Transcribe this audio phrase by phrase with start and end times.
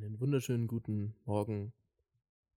[0.00, 1.72] Einen wunderschönen guten Morgen,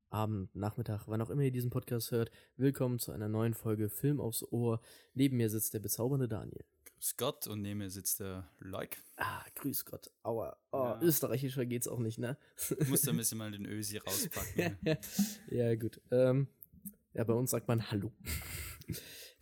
[0.09, 2.29] Abend, Nachmittag, wann auch immer ihr diesen Podcast hört.
[2.57, 4.81] Willkommen zu einer neuen Folge Film aufs Ohr.
[5.13, 6.63] Neben mir sitzt der bezaubernde Daniel.
[6.85, 8.89] Grüß Gott und neben mir sitzt der Leuk.
[9.17, 10.11] Ah, grüß Gott.
[10.23, 10.55] Aua.
[10.71, 11.01] Oh, Ja.
[11.01, 12.37] österreichischer geht's auch nicht, ne?
[12.69, 14.77] Du musst ein bisschen mal den Ösi rauspacken.
[14.81, 14.99] ne?
[15.49, 16.01] ja, gut.
[16.11, 16.47] Ähm,
[17.13, 18.11] ja, bei uns sagt man Hallo.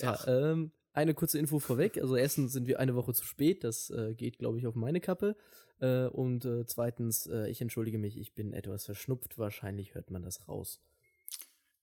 [0.01, 1.97] ja, ähm, eine kurze Info vorweg.
[1.97, 3.63] Also erstens sind wir eine Woche zu spät.
[3.63, 5.35] Das äh, geht, glaube ich, auf meine Kappe.
[5.79, 9.37] Äh, und äh, zweitens, äh, ich entschuldige mich, ich bin etwas verschnupft.
[9.37, 10.81] Wahrscheinlich hört man das raus.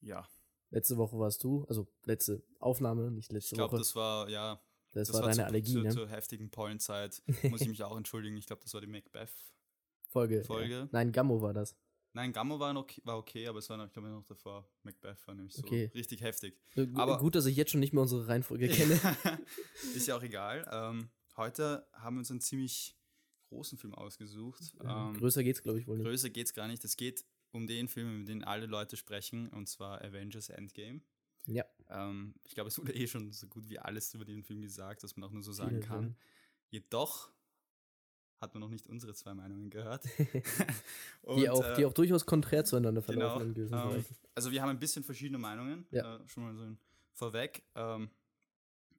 [0.00, 0.28] ja,
[0.70, 3.78] Letzte Woche warst du, also letzte Aufnahme, nicht ich letzte glaube, Woche.
[3.82, 5.90] das war, ja, Das, das war deine zur, Allergie, zur, ne?
[5.90, 7.22] zur heftigen Pollenzeit.
[7.44, 8.36] Muss ich mich auch entschuldigen.
[8.36, 9.30] Ich glaube, das war die Macbeth.
[10.08, 10.42] Folge.
[10.44, 10.74] Folge.
[10.74, 10.88] Ja.
[10.90, 11.76] Nein, Gammo war das.
[12.14, 14.68] Nein, Gamma war, noch, war okay, aber es war noch, ich glaube, noch davor.
[14.82, 15.90] Macbeth war nämlich so Okay.
[15.94, 16.58] richtig heftig.
[16.74, 18.98] Äh, Aber- Gut, dass ich jetzt schon nicht mehr unsere Reihenfolge kenne.
[19.94, 20.66] Ist ja auch egal.
[20.72, 22.95] Ähm, heute haben wir uns einen ziemlich
[23.48, 24.62] großen Film ausgesucht.
[24.84, 26.06] Ähm, Größer geht's, glaube ich, wohl nicht.
[26.06, 26.84] Größer geht's gar nicht.
[26.84, 31.00] Es geht um den Film, über den alle Leute sprechen, und zwar Avengers Endgame.
[31.46, 31.64] Ja.
[31.88, 35.02] Ähm, ich glaube, es wurde eh schon so gut wie alles über den Film gesagt,
[35.02, 36.02] was man auch nur so sagen Viele kann.
[36.02, 36.16] Sachen.
[36.70, 37.30] Jedoch
[38.40, 40.04] hat man noch nicht unsere zwei Meinungen gehört.
[40.18, 40.42] die,
[41.22, 44.04] Und, auch, äh, die auch durchaus konträr zueinander verlaufen genau, ähm.
[44.34, 46.16] Also wir haben ein bisschen verschiedene Meinungen, Ja.
[46.16, 46.76] äh, schon mal so
[47.12, 47.62] vorweg.
[47.74, 48.10] Ähm,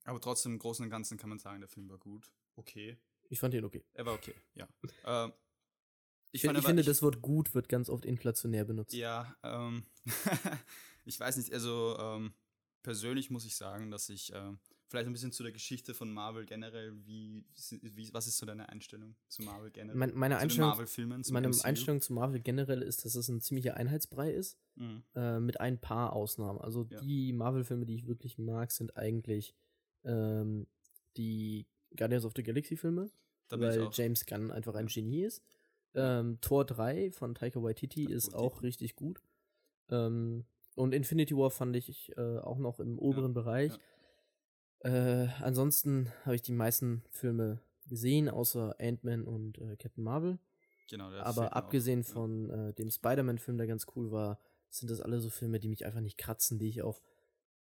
[0.06, 2.32] aber trotzdem im Großen und Ganzen kann man sagen, der Film war gut.
[2.56, 2.98] Okay.
[3.30, 3.83] Ich fand ihn okay.
[3.94, 4.67] Er war okay, ja.
[5.06, 5.31] ähm,
[6.31, 8.94] Ich, fand ich aber- finde, das Wort gut wird ganz oft inflationär benutzt.
[8.94, 9.86] Ja, ähm,
[11.06, 12.33] ich weiß nicht, also ähm,
[12.83, 16.45] persönlich muss ich sagen, dass ich ähm, vielleicht ein bisschen zu der Geschichte von Marvel
[16.45, 17.44] generell, wie,
[17.81, 19.98] wie was ist so deine Einstellung zu Marvel generell?
[19.98, 21.61] Mein, meine zu Einstellung, Marvel-Filmen, meine MCU?
[21.64, 25.03] Einstellung zu Marvel generell ist, dass es ein ziemlicher Einheitsbrei ist, Mhm.
[25.16, 26.59] äh, mit ein paar Ausnahmen.
[26.61, 27.02] Also Ja.
[27.02, 29.53] die Marvel-Filme, die ich wirklich mag, sind eigentlich
[30.05, 30.67] ähm,
[31.17, 33.09] die Guardians of the Galaxy-Filme,
[33.49, 33.89] Da bin ich weil.
[33.91, 34.93] James Gunn einfach ein Ja.
[34.93, 35.41] Genie ist.
[35.95, 38.35] Ähm, Tor 3 von Taika Waititi ist Waititi.
[38.35, 39.21] auch richtig gut.
[39.89, 43.80] Ähm, und Infinity War fand ich äh, auch noch im oberen Bereich.
[44.81, 50.37] Äh, ansonsten habe ich die meisten Filme gesehen, außer Ant-Man und äh, Captain Marvel.
[50.89, 51.55] Genau, fehlt Aber mir auch.
[51.55, 52.05] abgesehen Ja.
[52.05, 54.39] von äh, dem Spider-Man-Film, der ganz cool war,
[54.70, 57.02] sind das alle so Filme, die mich einfach nicht kratzen, die ich auch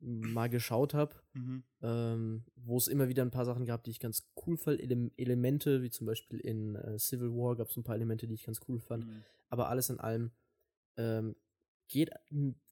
[0.05, 1.65] mal geschaut habe, Mhm.
[1.83, 4.81] ähm, wo es immer wieder ein paar Sachen gab, die ich ganz cool fand.
[4.81, 8.35] Ele Elemente, wie zum Beispiel in äh, Civil War gab es ein paar Elemente, die
[8.35, 9.07] ich ganz cool fand.
[9.07, 9.23] Mhm.
[9.49, 10.31] Aber alles in allem
[10.97, 11.37] ähm,
[11.89, 12.11] geht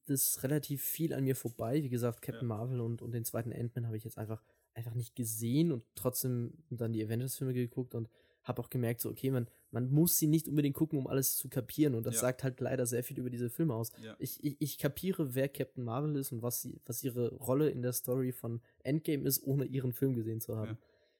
[0.06, 1.82] das relativ viel an mir vorbei.
[1.82, 2.56] Wie gesagt, Captain Ja.
[2.56, 4.42] Marvel und, und den zweiten Ant-Man habe ich jetzt einfach,
[4.74, 8.08] einfach nicht gesehen und trotzdem dann die Avengers-Filme geguckt und
[8.44, 11.48] habe auch gemerkt, so, okay, man, man muss sie nicht unbedingt gucken, um alles zu
[11.48, 11.94] kapieren.
[11.94, 12.20] Und das Ja.
[12.22, 13.90] sagt halt leider sehr viel über diese Filme aus.
[14.02, 14.16] Ja.
[14.18, 17.82] Ich, ich, ich kapiere, wer Captain Marvel ist und was, sie, was ihre Rolle in
[17.82, 20.72] der Story von Endgame ist, ohne ihren Film gesehen zu haben.
[20.72, 20.78] Ja.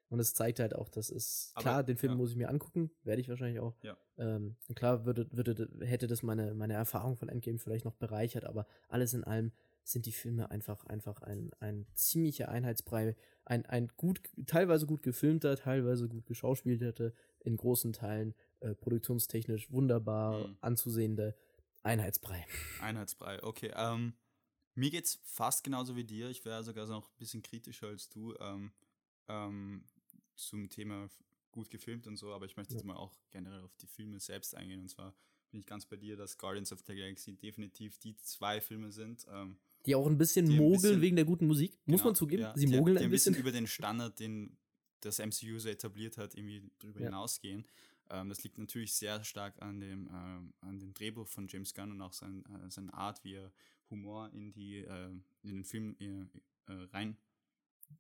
[0.09, 2.91] Und es zeigt halt auch, dass es, Aber, klar, den Film muss ich mir angucken,
[3.03, 3.75] werde ich wahrscheinlich auch.
[4.19, 8.67] Ähm, klar würde, würde, hätte das meine, meine Erfahrung von Endgame vielleicht noch bereichert, aber
[8.89, 9.53] alles in allem
[9.85, 15.57] sind die Filme einfach, einfach ein, ein ziemlicher Einheitsbrei, ein, ein gut, teilweise gut gefilmter,
[15.57, 20.57] teilweise gut geschauspielter, in großen Teilen äh, produktionstechnisch wunderbar Mhm.
[20.61, 21.37] anzusehende
[21.83, 22.47] Einheitsbrei.
[22.81, 23.73] Einheitsbrei, okay.
[23.75, 24.15] Ähm,
[24.75, 26.31] mir geht's fast genauso wie dir.
[26.31, 28.73] Ich wäre sogar noch ein bisschen kritischer als du ähm,
[29.29, 29.85] ähm,
[30.37, 31.11] zum Thema
[31.51, 32.79] gut gefilmt und so, aber ich möchte Ja.
[32.79, 34.81] jetzt mal auch generell auf die Filme selbst eingehen.
[34.81, 35.13] Und zwar
[35.51, 39.27] bin ich ganz bei dir, dass Guardians of the Galaxy definitiv die zwei Filme sind.
[39.31, 42.11] Ähm, Die auch ein bisschen Die ein mogeln bisschen- wegen der guten Musik, muss genau,
[42.11, 42.43] man zugeben.
[42.43, 43.35] ja, Sie die, mogeln die ein bisschen.
[43.35, 44.57] über den Standard, den
[45.01, 47.07] das MCU so etabliert hat, irgendwie drüber Ja.
[47.07, 47.67] hinausgehen.
[48.11, 51.91] Ähm, das liegt natürlich sehr stark an dem, ähm, an dem Drehbuch von James Gunn
[51.93, 53.51] und auch sein, äh, seine Art, wie er
[53.91, 55.09] Humor in, die, äh,
[55.43, 56.21] in den Film äh,
[56.73, 57.17] äh, rein.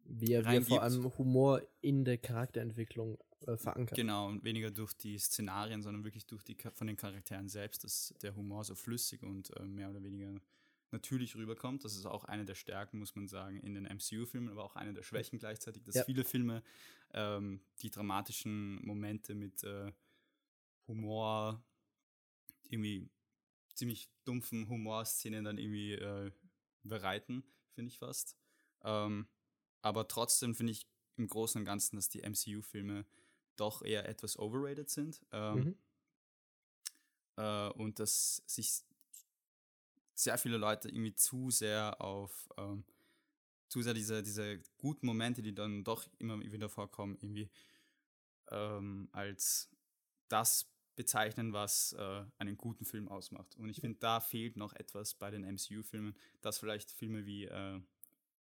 [0.04, 3.97] wie er, wie er vor allem Humor in der Charakterentwicklung äh, verankert.
[3.97, 8.15] Genau, und weniger durch die Szenarien, sondern wirklich durch die von den Charakteren selbst, dass
[8.22, 10.41] der Humor so flüssig und äh, mehr oder weniger
[10.92, 11.84] natürlich rüberkommt.
[11.84, 14.92] Das ist auch eine der Stärken, muss man sagen, in den MCU-Filmen, aber auch eine
[14.94, 16.04] der Schwächen gleichzeitig, dass Ja.
[16.04, 16.62] viele Filme
[17.14, 19.92] ähm, die dramatischen Momente mit äh,
[20.86, 21.62] Humor,
[22.69, 23.08] irgendwie
[23.74, 26.30] ziemlich dumpfen Humorszenen dann irgendwie äh,
[26.83, 28.36] bereiten, finde ich fast.
[28.83, 29.28] Ähm,
[29.83, 30.86] aber trotzdem finde ich
[31.16, 33.06] im Großen und Ganzen, dass die MCU-Filme
[33.56, 35.21] doch eher etwas overrated sind.
[35.33, 35.77] Ähm, Mhm.
[37.36, 38.84] äh, und dass sich
[40.22, 42.84] sehr viele Leute irgendwie zu sehr auf ähm,
[43.72, 47.48] zu sehr diese, diese guten Momente, die dann doch immer wieder vorkommen, irgendwie
[48.51, 49.71] ähm, als
[50.28, 53.57] das bezeichnen, was äh, einen guten Film ausmacht.
[53.57, 57.80] Und ich finde, da fehlt noch etwas bei den MCU-Filmen, dass vielleicht Filme wie äh,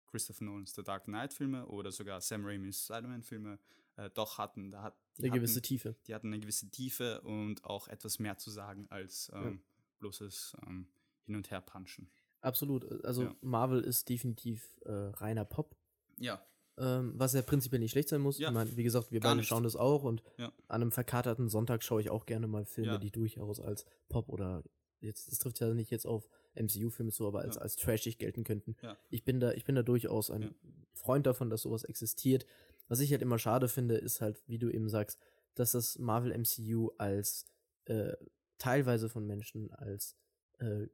[0.08, 3.60] Christopher Nolan's The Dark Knight-Filme oder sogar Sam Raimi's Spider-Man-Filme
[3.98, 4.72] äh, doch hatten.
[4.72, 5.96] Da hat, Eine hatten, gewisse Tiefe.
[6.08, 9.62] Die hatten eine gewisse Tiefe und auch etwas mehr zu sagen als ähm,
[10.00, 10.88] bloßes ähm,
[11.28, 12.10] Hin- und Her-Punchen.
[12.42, 13.06] Absolut.
[13.06, 13.36] Also Ja.
[13.42, 15.76] Marvel ist definitiv äh, reiner Pop.
[16.18, 16.42] Ja,
[16.80, 18.38] Ähm, was ja prinzipiell nicht schlecht sein muss.
[18.38, 18.50] Ja.
[18.50, 19.48] Ich meine, wie gesagt, wir Gar beide nicht.
[19.48, 20.48] schauen das auch und Ja.
[20.68, 24.64] an einem verkaterten Sonntag schaue ich auch gerne mal Filme, die durchaus als Pop oder
[25.00, 28.76] jetzt, das trifft ja nicht jetzt auf MCU-Filme zu, aber als, als trashig gelten könnten.
[28.84, 28.96] Ja.
[29.10, 30.54] Ich bin da, ich bin da durchaus ein.
[30.94, 32.46] Freund davon, dass sowas existiert.
[32.88, 35.20] Was ich halt immer schade finde, ist halt, wie du eben sagst,
[35.56, 37.46] dass das Marvel MCU als
[37.86, 38.14] äh,
[38.60, 40.16] teilweise von Menschen als
[40.60, 40.88] äh,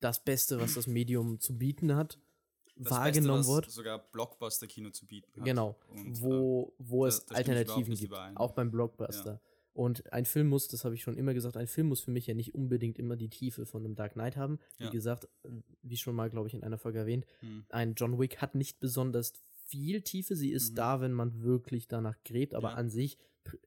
[0.00, 2.18] das Beste, was das Medium zu bieten hat,
[2.76, 3.70] das wahrgenommen Beste, wird.
[3.70, 5.44] sogar Blockbuster-Kino zu bieten hat.
[5.46, 8.36] Genau, Und, wo, wo da- es Alternativen gibt, überein.
[8.36, 9.40] auch beim Blockbuster.
[9.72, 12.26] Und ein Film muss, das habe ich schon immer gesagt, ein Film muss für mich
[12.26, 14.58] ja nicht unbedingt immer die Tiefe von einem Dark Knight haben.
[14.78, 14.90] Wie Ja.
[14.90, 15.28] gesagt,
[15.82, 17.66] wie schon mal, glaube ich, in einer Folge erwähnt, hm.
[17.68, 19.32] ein John Wick hat nicht besonders
[19.66, 20.34] viel Tiefe.
[20.36, 20.74] Sie ist Mhm.
[20.76, 22.74] da, wenn man wirklich danach gräbt, aber Ja.
[22.76, 23.18] an sich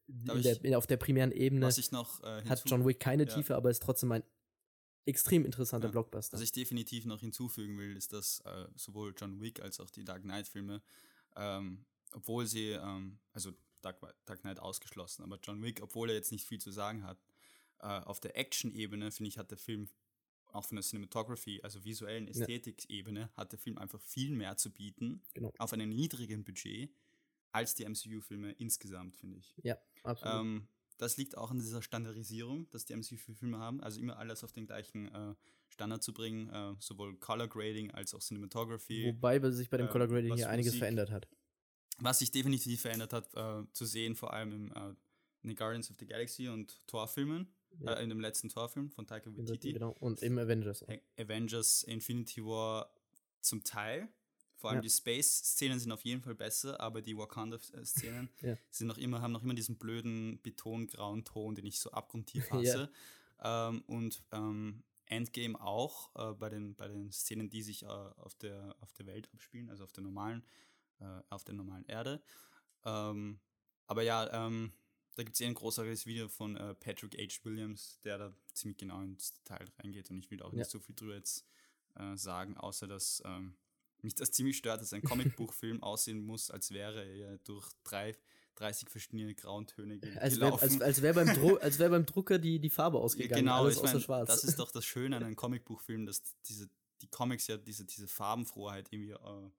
[0.07, 3.33] der, ich- auf der primären Ebene noch äh, hat John Wick keine ja.
[3.35, 4.23] Tiefe, aber ist trotzdem ein
[5.09, 5.91] extrem interessanter Ja.
[5.91, 6.35] Blockbuster.
[6.37, 10.03] Was ich definitiv noch hinzufügen will, ist, dass äh, sowohl John Wick als auch die
[10.05, 10.81] Dark Knight-Filme,
[11.35, 13.51] ähm, obwohl sie, ähm, also
[13.81, 17.17] Dark, Dark Knight ausgeschlossen, aber John Wick, obwohl er jetzt nicht viel zu sagen hat,
[17.79, 19.87] äh, auf der Action-Ebene, finde ich, hat der Film
[20.51, 22.31] auch von der Cinematography, also visuellen Ja.
[22.31, 25.51] Ästhetik-Ebene, hat der Film einfach viel mehr zu bieten, Genau.
[25.59, 26.91] auf einem niedrigen Budget,
[27.51, 29.53] als die MCU-Filme insgesamt, finde ich.
[29.63, 30.39] ja, absolut.
[30.41, 30.67] Ähm,
[30.99, 34.65] das liegt auch an dieser Standardisierung, dass die MCU-Filme haben, also immer alles auf den
[34.67, 35.33] gleichen äh,
[35.69, 39.07] Standard zu bringen, äh, sowohl Color Grading als auch Cinematography.
[39.07, 41.27] Wobei bei- sich bei dem äh, Color Grading hier einiges Musik- verändert hat.
[41.99, 44.89] Was sich definitiv verändert hat, äh, zu sehen, vor allem im, äh,
[45.41, 47.47] in den Guardians of the Galaxy und Thor-Filmen,
[47.79, 47.93] Ja.
[47.95, 49.73] äh, in dem letzten Thor-Film von Taika Waititi.
[49.73, 49.91] Genau.
[49.99, 50.85] Und im Avengers.
[51.17, 52.93] Avengers Infinity War
[53.41, 54.09] zum Teil.
[54.59, 54.81] Vor allem Ja.
[54.81, 58.57] die Space-Szenen sind auf jeden Fall besser, aber die Wakanda-Szenen Ja.
[58.69, 62.57] sind noch immer, haben noch immer diesen blöden betongrauen Ton, den ich so abgrundtief Ja.
[62.57, 62.91] hasse.
[63.41, 68.35] ähm, und ähm, Endgame auch äh, bei, den, bei den Szenen, die sich äh, auf,
[68.35, 70.43] der, auf der Welt abspielen, also auf der normalen,
[70.99, 72.21] äh, auf der normalen Erde.
[72.83, 73.39] Ähm,
[73.87, 74.73] aber ja, ähm,
[75.15, 77.43] da gibt es eh ein großartiges Video von äh, Patrick H.
[77.45, 80.59] Williams, der da ziemlich genau ins Detail reingeht und ich will auch Ja.
[80.59, 81.45] nicht so viel drüber jetzt
[81.95, 83.55] äh, sagen, außer dass ähm,
[84.03, 88.15] mich das ziemlich stört, dass ein Comicbuchfilm aussehen muss, als wäre er durch drei,
[88.55, 90.63] 30 verschiedene Grauentöne ge Als wäre gelaufen.
[90.63, 93.43] als, als wär beim, Dru als wär beim Drucker die, die Farbe ausgegangen.
[93.45, 94.27] genau, alles ich außer mein, schwarz.
[94.27, 96.69] das ist doch das Schöne an einem Comicbuchfilm, dass diese,
[97.01, 99.51] die Comics ja diese, diese Farbenfroheit irgendwie äh,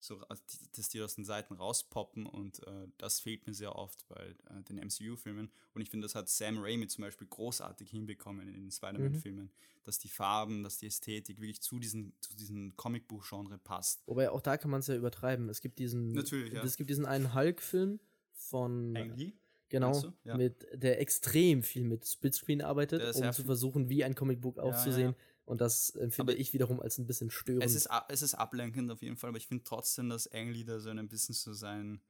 [0.00, 3.74] so, also die- dass die aus den Seiten rauspoppen und äh, das fehlt mir sehr
[3.74, 5.50] oft bei äh, den MCU-Filmen.
[5.74, 9.50] Und ich finde, das hat Sam Raimi zum Beispiel großartig hinbekommen in den Spider-Man-Filmen,
[9.84, 14.02] dass die Farben, dass die Ästhetik wirklich zu diesem zu diesen Comicbuch-Genre passt.
[14.06, 15.48] Wobei auch da kann man es ja übertreiben.
[15.48, 16.62] Es gibt diesen, Natürlich, ja.
[16.62, 17.98] es gibt diesen einen Hulk-Film
[18.32, 19.34] von, Eigentlich?
[19.68, 20.00] genau?
[20.24, 20.36] Ja.
[20.36, 25.10] mit, der extrem viel mit Splitscreen arbeitet, um zu versuchen, wie ein Comicbuch ja, auszusehen.
[25.10, 25.16] ja.
[25.48, 27.64] Und das empfinde Aber ich wiederum als ein bisschen störend.
[27.64, 30.78] Es ist, es ist ablenkend auf jeden Fall, aber ich finde trotzdem, dass Ang da
[30.78, 32.02] so ein bisschen so sein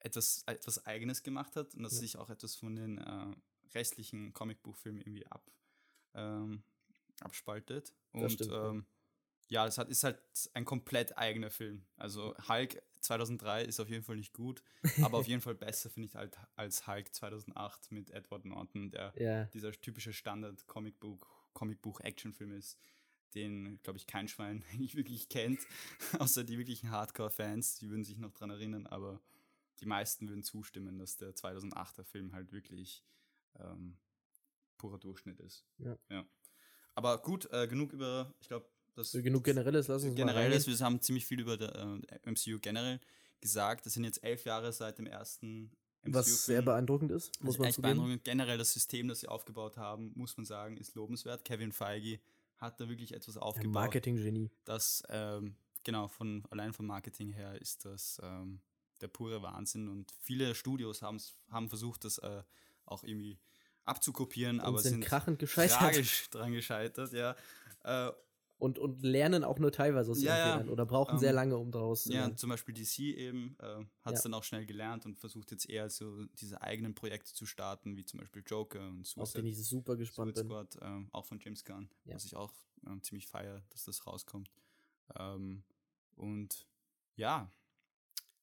[0.00, 2.00] etwas, etwas Eigenes gemacht hat und dass Ja.
[2.00, 3.34] sich auch etwas von den äh,
[3.74, 5.48] restlichen Comicbuchfilmen irgendwie ab,
[6.14, 6.64] ähm,
[7.20, 7.94] abspaltet.
[8.10, 8.70] Und stimmt, ja.
[8.70, 8.86] ähm,
[9.48, 10.18] ja, es hat, ist halt
[10.54, 11.86] ein komplett eigener Film.
[11.96, 14.64] Also Hulk 2003 ist auf jeden Fall nicht gut,
[15.00, 19.12] aber auf jeden Fall besser finde ich halt als Hulk 2008 mit Edward Norton, der
[19.16, 21.24] ja, dieser typische Standard-Comicbuch,
[21.54, 22.78] Comicbuch-Actionfilm ist,
[23.34, 25.60] den, glaube ich, kein Schwein eigentlich wirklich kennt,
[26.18, 29.20] außer die wirklichen Hardcore-Fans, die würden sich noch dran erinnern, aber
[29.80, 33.04] die meisten würden zustimmen, dass der 2008er Film halt wirklich
[33.58, 33.96] ähm,
[34.76, 35.66] purer Durchschnitt ist.
[35.78, 36.26] Ja.
[36.94, 40.58] Aber gut, äh, genug über, ich glaube, das genug generelles, lass uns mal generell reingehen.
[40.58, 43.00] ist, wir haben ziemlich viel über der äh, MCU generell
[43.40, 43.86] gesagt.
[43.86, 45.72] Das sind jetzt elf Jahre seit dem ersten
[46.04, 46.14] MCU-Film.
[46.14, 47.96] Was sehr beeindruckend ist, muss Muss man echt zugeben.
[47.98, 48.24] beeindruckend.
[48.24, 51.44] Generell das System, das sie aufgebaut haben, muss man sagen, ist lobenswert.
[51.44, 52.20] Kevin Feige
[52.58, 53.72] hat da wirklich etwas aufgebaut.
[53.74, 54.50] Marketing-Genie.
[54.64, 58.60] Das, ähm, genau, von, allein vom Marketing her ist das ähm,
[59.00, 59.88] der pure Wahnsinn.
[59.88, 62.42] Und viele Studios haben versucht, das äh,
[62.86, 63.38] auch irgendwie
[63.84, 65.78] abzukopieren, Und aber sind sind krachend gescheitert.
[65.78, 67.36] tragisch dran gescheitert, ja.
[67.82, 68.12] Äh,
[68.56, 70.52] Und, und lernen auch nur teilweise aus Ja, ihren ja.
[70.52, 72.32] Fehlern oder brauchen Ähm, sehr lange, um daraus zu Ja, lernen.
[72.32, 74.22] und zum Beispiel DC eben äh, hat es Ja.
[74.22, 78.04] dann auch schnell gelernt und versucht jetzt eher so diese eigenen Projekte zu starten, wie
[78.04, 80.46] zum Beispiel Joker und Auf Suicide, den ich super gespannt Suicide.
[80.46, 82.52] Squad, ähm, auch von James Gunn, was ich auch
[82.86, 84.50] ähm, ziemlich feiere, dass das rauskommt.
[85.18, 85.64] Ähm,
[86.16, 86.66] und
[87.16, 87.52] ja,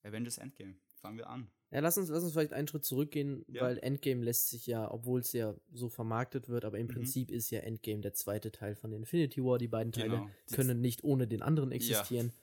[0.04, 1.48] Avengers Endgame, fangen wir an.
[1.72, 3.62] Ja, lass uns, lass uns vielleicht einen Schritt zurückgehen, Ja.
[3.62, 6.92] weil Endgame lässt sich ja, obwohl es ja so vermarktet wird, aber im Mhm.
[6.92, 9.58] Prinzip ist ja Endgame der zweite Teil von Infinity War.
[9.58, 10.30] Die beiden Teile Genau.
[10.54, 12.34] Können nicht ohne den anderen existieren.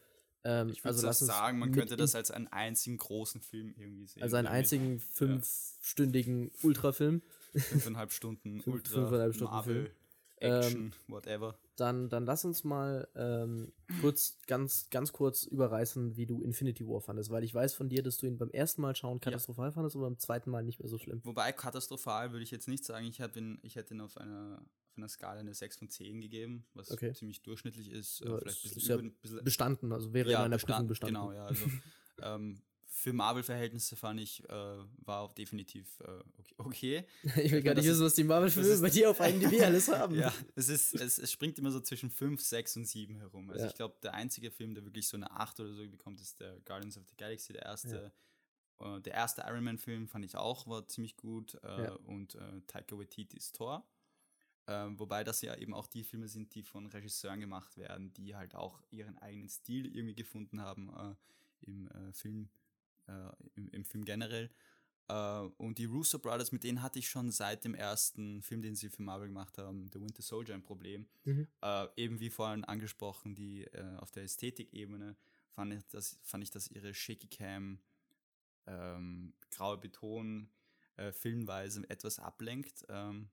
[0.45, 3.75] Ähm, Ich würde also lass uns sagen, man könnte das als einen einzigen großen Film
[3.77, 4.23] irgendwie sehen.
[4.23, 7.23] also einen einzigen fünfstündigen Ultrafilm.
[7.55, 9.91] Fünfeinhalb Stunden Fünf- Ultra, fünfeinhalb Stunden Marvel, Ähm,
[10.41, 11.59] Action, whatever.
[11.77, 17.01] Dann, dann lass uns mal ähm, kurz, ganz, ganz kurz überreißen, wie du Infinity War
[17.01, 19.95] fandest, weil ich weiß von dir, dass du ihn beim ersten Mal schauen katastrophal fandest
[19.97, 21.21] und beim zweiten Mal nicht mehr so schlimm.
[21.25, 23.07] Wobei katastrophal würde ich jetzt nicht sagen.
[23.07, 26.67] Ich, ihn, ich hätte ihn auf einer, auf einer Skala eine 6 von 10 gegeben,
[26.75, 27.13] was Okay.
[27.13, 28.23] ziemlich durchschnittlich ist.
[28.23, 30.59] äh, Ja, vielleicht ein bisschen ist ja über, ein bisschen, Bestanden, also wäre in einer
[30.59, 31.15] Prüfung bestand- bestanden.
[31.15, 31.45] Genau, ja.
[31.47, 31.65] Also
[32.23, 32.61] ähm,
[32.99, 34.53] für Marvel-Verhältnisse fand ich, äh,
[35.05, 36.55] war auch definitiv äh, okay.
[36.59, 37.05] okay.
[37.45, 39.89] Ich will gar das nicht wissen, was die Marvel-Filme ist- bei dir auf IMDb alles
[39.89, 40.15] haben.
[40.17, 43.51] Ja, es, ist, es, es springt immer so zwischen 5, 6 und 7 herum.
[43.51, 43.69] Also Ja.
[43.71, 46.59] ich glaube, der einzige Film, der wirklich so eine 8 oder so bekommt, ist der
[46.61, 48.13] Guardians of the Galaxy, der erste.
[48.81, 51.55] Äh, der erste Iron Man-Film fand ich auch, war ziemlich gut.
[51.63, 51.93] Äh, Ja.
[52.05, 53.87] Und äh, Taika Waititi's Thor.
[54.67, 58.37] Ähm, wobei das ja eben auch die Filme sind, die von Regisseuren gemacht werden, die
[58.37, 61.15] halt auch ihren eigenen Stil irgendwie gefunden haben äh,
[61.71, 62.51] im äh, Film,
[63.09, 64.51] äh, im, im Film generell.
[65.09, 68.75] Äh, und die Russo Brothers, mit denen hatte ich schon seit dem ersten Film, den
[68.75, 71.07] sie für Marvel gemacht haben, The Winter Soldier, ein Problem.
[71.25, 71.49] Mhm.
[71.63, 75.17] Äh, eben wie vorhin angesprochen, die äh, auf der Ästhetikebene
[75.51, 77.81] fand ich, das, fand ich, dass ihre Shaky Cam,
[78.67, 80.51] ähm, graue Beton,
[80.97, 82.85] äh, Filmweise etwas ablenkt.
[82.89, 83.29] Ähm,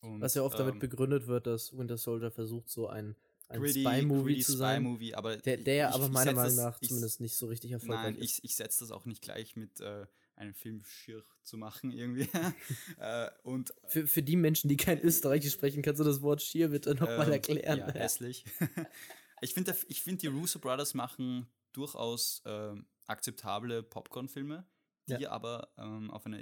[0.00, 3.16] und, Was ja oft damit ähm, begründet wird, dass Winter Soldier versucht, so ein
[3.58, 4.82] gritty- Spy-Movie zu sein.
[4.82, 7.46] Spy-Movie, aber Der, der ja ich- aber meiner Meinung das- nach ich- zumindest nicht so
[7.46, 8.38] richtig erfolgreich Nein, ist.
[8.38, 12.28] ich, ich setze das auch nicht gleich mit äh, einem Film schier zu machen irgendwie.
[12.98, 16.68] äh, und Für, für die Menschen, die kein Österreichisch sprechen, kannst du das Wort Schier
[16.68, 17.78] bitte nochmal ähm, erklären.
[17.78, 18.44] Ja, hässlich.
[19.42, 24.64] ich finde, ich find, die Russo Brothers machen durchaus ähm, akzeptable Popcorn-Filme,
[25.06, 26.38] die aber ähm, auf, einer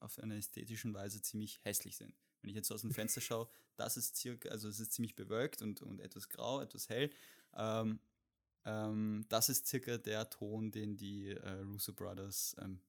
[0.00, 2.14] auf einer ästhetischen Weise ziemlich hässlich sind.
[2.44, 5.62] Wenn ich jetzt aus dem Fenster schaue, das ist circa, also es ist ziemlich bewölkt
[5.62, 7.08] und, und etwas grau, etwas hell.
[7.56, 7.98] Ähm,
[8.66, 12.80] ähm, das ist circa der Ton, den die äh, Russo Brothers, ähm,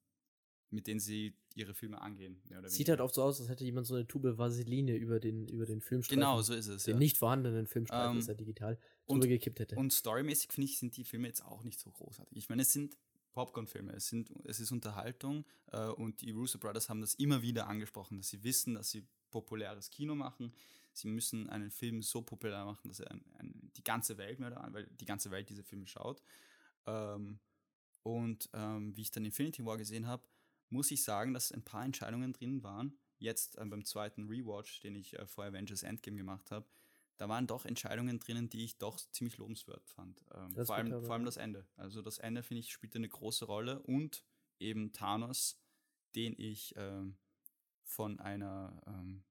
[0.72, 2.42] mit denen sie ihre Filme angehen.
[2.66, 5.66] Sieht halt oft so aus, als hätte jemand so eine Tube Vaseline über den, über
[5.66, 6.20] den Filmstreifen.
[6.20, 6.84] Genau, so ist es.
[6.84, 7.00] Den ja.
[7.00, 9.78] nicht vorhandenen Filmstreifen, Ähm, das er digital und- drüber gekippt hätte.
[9.78, 12.38] Und storymäßig finde ich, sind die Filme jetzt auch nicht so großartig.
[12.38, 12.98] Ich meine, es sind
[13.32, 17.68] Popcorn-Filme, es, sind, es ist Unterhaltung äh, und die Russo Brothers haben das immer wieder
[17.68, 20.54] angesprochen, dass sie wissen, dass sie populäres Kino machen.
[20.94, 24.50] Sie müssen einen Film so populär machen, dass er ein, ein, die ganze Welt mehr
[24.50, 26.22] daran, weil die ganze Welt diese Filme schaut.
[26.86, 27.40] Ähm,
[28.04, 30.24] und ähm, wie ich dann Infinity War gesehen habe,
[30.70, 32.98] muss ich sagen, dass ein paar Entscheidungen drin waren.
[33.18, 36.66] Jetzt äh, beim zweiten Rewatch, den ich äh, vor Avengers Endgame gemacht habe,
[37.18, 40.24] da waren doch Entscheidungen drinnen, die ich doch ziemlich lobenswert fand.
[40.34, 41.66] Ähm, vor, allem, vor allem das Ende.
[41.76, 44.24] Also das Ende, finde ich, spielte eine große Rolle und
[44.60, 45.60] eben Thanos,
[46.16, 47.18] den ich ähm,
[47.86, 49.24] von einer, ähm,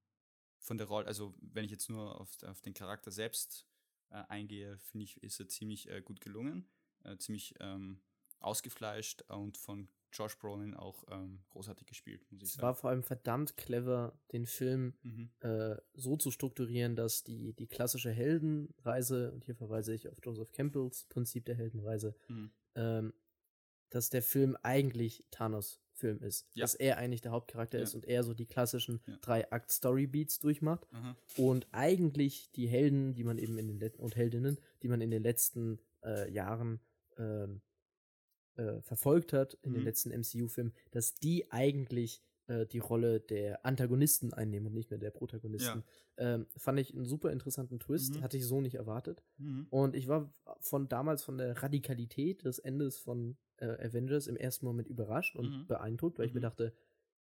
[0.61, 3.67] von der Rolle, also wenn ich jetzt nur auf, auf den Charakter selbst
[4.11, 6.69] äh, eingehe, finde ich, ist er ziemlich äh, gut gelungen,
[7.05, 8.01] äh, ziemlich ähm,
[8.41, 13.03] ausgefleischt und von Josh Brolin auch ähm, großartig gespielt, muss ich Es war vor allem
[13.03, 15.31] verdammt clever, den Film Mhm.
[15.41, 20.53] äh, so zu strukturieren, dass die, die klassische Heldenreise, und hier verweise ich auf Joseph
[20.53, 22.53] Campbells Prinzip der Heldenreise, Mhm.
[22.77, 23.13] ähm,
[23.95, 26.49] dass der Film eigentlich Thanos Film ist.
[26.55, 26.65] Ja.
[26.65, 27.85] Dass er eigentlich der Hauptcharakter Ja.
[27.85, 29.17] ist und er so die klassischen Ja.
[29.21, 31.17] drei Akt Story Beats durchmacht Aha.
[31.37, 35.11] und eigentlich die Helden, die man eben in den Let und Heldinnen, die man in
[35.13, 36.81] den letzten äh, Jahren
[37.17, 37.61] ähm,
[38.57, 39.87] äh, verfolgt hat, in den Mhm.
[39.87, 45.11] letzten MCU-Filmen, dass die eigentlich äh, die Rolle der Antagonisten einnehmen und nicht mehr der
[45.11, 45.83] Protagonisten.
[46.17, 48.23] Ähm, fand ich einen super interessanten Twist, Mhm.
[48.23, 49.23] hatte ich so nicht erwartet.
[49.39, 49.67] Mhm.
[49.71, 54.67] Und ich war von damals von der Radikalität des Endes von äh, Avengers im ersten
[54.67, 55.67] Moment überrascht und Mhm.
[55.69, 56.45] beeindruckt, weil ich mir Mhm.
[56.45, 56.75] dachte,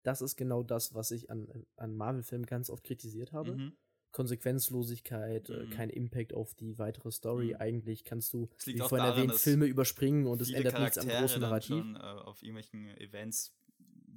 [0.03, 3.55] das ist genau das, was ich an, an Marvel-Filmen ganz oft kritisiert habe.
[3.55, 3.73] Mhm.
[4.11, 5.69] Konsequenzlosigkeit, äh, Mhm.
[5.69, 7.49] kein Impact auf die weitere Story.
[7.49, 7.55] Mhm.
[7.57, 11.21] Eigentlich kannst du, wie vorhin daran, erwähnt, Filme überspringen und es ändert nichts am Charaktere
[11.21, 11.67] großen Narrativ.
[11.77, 13.55] Schon, äh, auf irgendwelchen Events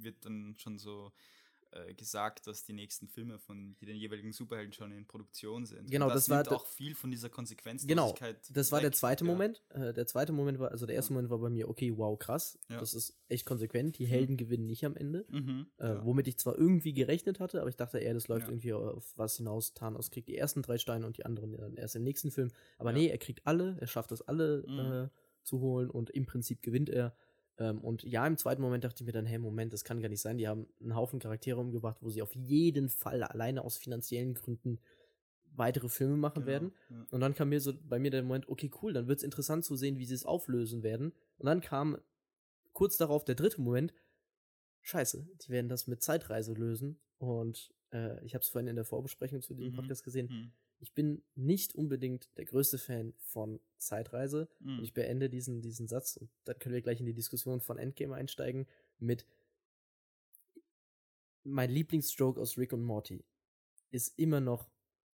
[0.03, 1.11] wird dann schon so
[1.71, 5.89] äh, gesagt, dass die nächsten Filme von den jeweiligen Superhelden schon in Produktion sind.
[5.89, 8.37] Genau, Und das war auch viel von dieser Genau, Konsequenzlosigkeit.
[8.51, 9.31] das war der weg, zweite ja.
[9.31, 9.63] Moment.
[9.69, 12.59] Äh, der zweite Moment war, also der erste Moment war bei mir, okay, wow, krass.
[12.69, 12.79] Ja.
[12.79, 13.97] Das ist echt konsequent.
[13.97, 15.25] Die Helden gewinnen nicht am Ende.
[15.29, 15.65] Mhm.
[15.79, 16.05] Äh, ja.
[16.05, 18.51] Womit ich zwar irgendwie gerechnet hatte, aber ich dachte eher, das läuft Ja.
[18.51, 19.73] irgendwie auf was hinaus.
[19.73, 22.51] Thanos kriegt die ersten drei Steine und die anderen dann erst im nächsten Film.
[22.77, 22.97] Aber Ja.
[22.97, 24.79] nee, er kriegt alle, er schafft das alle Mhm.
[24.79, 25.09] äh,
[25.41, 27.15] zu holen und im Prinzip gewinnt er.
[27.57, 30.09] Ähm, und ja, im zweiten Moment dachte ich mir dann, hey, Moment, das kann gar
[30.09, 30.37] nicht sein.
[30.37, 34.79] Die haben einen Haufen Charaktere umgebracht, wo sie auf jeden Fall alleine aus finanziellen Gründen
[35.55, 36.73] weitere Filme machen Genau, werden.
[36.89, 37.05] ja.
[37.11, 39.63] Und dann kam mir so bei mir der Moment, okay, cool, dann wird es interessant
[39.65, 41.13] zu sehen, wie sie es auflösen werden.
[41.37, 41.97] Und dann kam
[42.71, 43.93] kurz darauf der dritte Moment,
[44.81, 46.99] scheiße, die werden das mit Zeitreise lösen.
[47.19, 49.75] Und äh, ich habe es vorhin in der Vorbesprechung zu diesem Mhm.
[49.77, 50.51] Podcast gesehen, Mhm.
[50.83, 54.49] Ich bin nicht unbedingt der größte Fan von Zeitreise.
[54.59, 54.79] Mhm.
[54.79, 57.77] Und ich beende diesen, diesen Satz und dann können wir gleich in die Diskussion von
[57.77, 58.67] Endgame einsteigen
[58.99, 59.25] mit
[61.43, 63.23] mein Lieblingsstroke aus Rick und Morty
[63.91, 64.69] ist immer noch,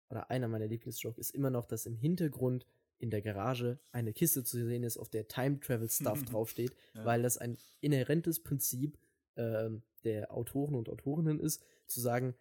[0.09, 2.65] oder einer meiner Lieblingsstroke ist immer noch, dass im Hintergrund
[2.99, 7.05] in der Garage eine Kiste zu sehen ist, auf der Time Travel Stuff draufsteht, Ja.
[7.05, 8.97] weil das ein inhärentes Prinzip
[9.35, 12.35] ähm, der Autoren und Autorinnen ist, zu sagen,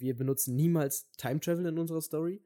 [0.00, 2.40] wir benutzen niemals Time Travel in unserer Story,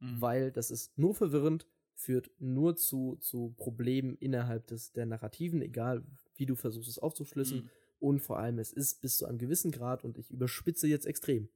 [0.00, 0.20] Mhm.
[0.20, 6.04] weil das ist nur verwirrend, führt nur zu, zu Problemen innerhalb des, der Narrativen, egal
[6.36, 7.62] wie du versuchst es aufzuschlüsseln.
[7.64, 7.70] Mhm.
[8.00, 11.48] Und vor allem, es ist bis zu einem gewissen Grad, und ich überspitze jetzt extrem,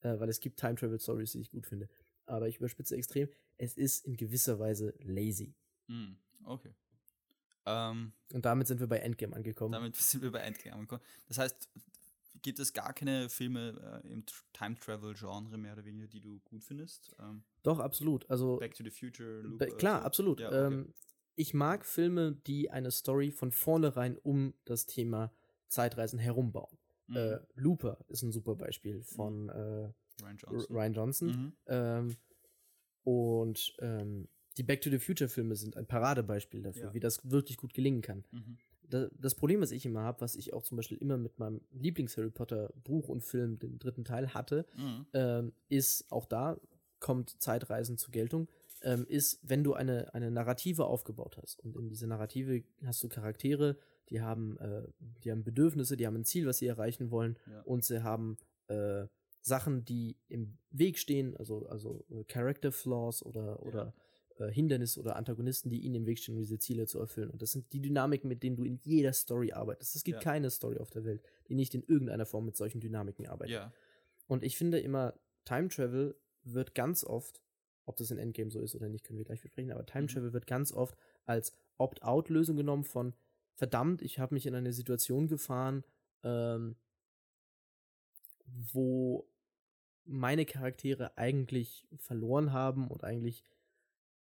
[0.00, 1.88] äh, weil es gibt Time Travel Stories, die ich gut finde,
[2.26, 5.54] aber ich überspitze extrem, es ist in gewisser Weise lazy.
[5.86, 6.16] Mhm.
[6.44, 6.74] Okay.
[7.64, 9.72] Ähm, Und damit sind wir bei Endgame angekommen.
[9.72, 11.02] damit sind wir bei Endgame angekommen.
[11.28, 11.68] Das heißt,
[12.42, 16.64] gibt es gar keine Filme äh, im Tr- Time-Travel-Genre mehr oder weniger, die du gut
[16.64, 17.14] findest?
[17.18, 18.28] Ähm, Doch, absolut.
[18.30, 20.06] Also, Back to the Future, Be- oder klar, so?
[20.06, 20.40] absolut.
[20.40, 20.66] Ja, okay.
[20.74, 20.94] ähm,
[21.36, 25.32] ich mag Filme, die eine Story von vornherein um das Thema
[25.68, 26.76] Zeitreisen herumbauen.
[27.06, 27.16] Mhm.
[27.16, 29.92] Äh, Looper ist ein super Beispiel von äh,
[30.22, 30.76] Ryan Johnson.
[30.76, 31.28] Ryan Johnson.
[31.28, 31.52] Mhm.
[31.66, 32.16] Ähm,
[33.04, 36.94] und ähm, die Back to the Future Filme sind ein Paradebeispiel dafür, Ja.
[36.94, 38.24] wie das wirklich gut gelingen kann.
[38.90, 41.60] Da, das Problem, was ich immer habe, was ich auch zum Beispiel immer mit meinem
[41.72, 45.06] Lieblings-Harry Potter Buch und Film, den dritten Teil, hatte, Mhm.
[45.12, 46.58] ähm, ist auch da
[47.00, 48.48] kommt Zeitreisen zur Geltung,
[48.82, 51.60] ähm, ist, wenn du eine, eine Narrative aufgebaut hast.
[51.64, 53.76] Und in dieser Narrative hast du Charaktere,
[54.10, 54.82] die haben, äh,
[55.22, 57.60] die haben Bedürfnisse, die haben ein Ziel, was sie erreichen wollen, Ja.
[57.62, 58.36] und sie haben
[58.68, 59.06] äh,
[59.42, 63.94] Sachen, die im Weg stehen, also, also äh, Character Flaws oder, oder
[64.40, 67.30] äh, Hindernisse oder Antagonisten, die ihnen im Weg stehen, um diese Ziele zu erfüllen.
[67.30, 69.96] Und das sind die Dynamiken, mit denen du in jeder Story arbeitest.
[69.96, 70.32] Es gibt Ja.
[70.32, 73.54] keine Story auf der Welt, die nicht in irgendeiner Form mit solchen Dynamiken arbeitet.
[73.54, 73.72] Ja.
[74.26, 75.14] Und ich finde immer,
[75.44, 77.42] Time Travel wird ganz oft,
[77.86, 80.08] ob das in Endgame so ist oder nicht, können wir gleich besprechen, aber Time Mhm.
[80.08, 83.14] Travel wird ganz oft als Opt-out-Lösung genommen von,
[83.54, 85.84] verdammt, ich habe mich in eine Situation gefahren,
[86.22, 86.76] ähm,
[88.46, 89.28] wo
[90.04, 93.44] meine Charaktere eigentlich verloren haben und eigentlich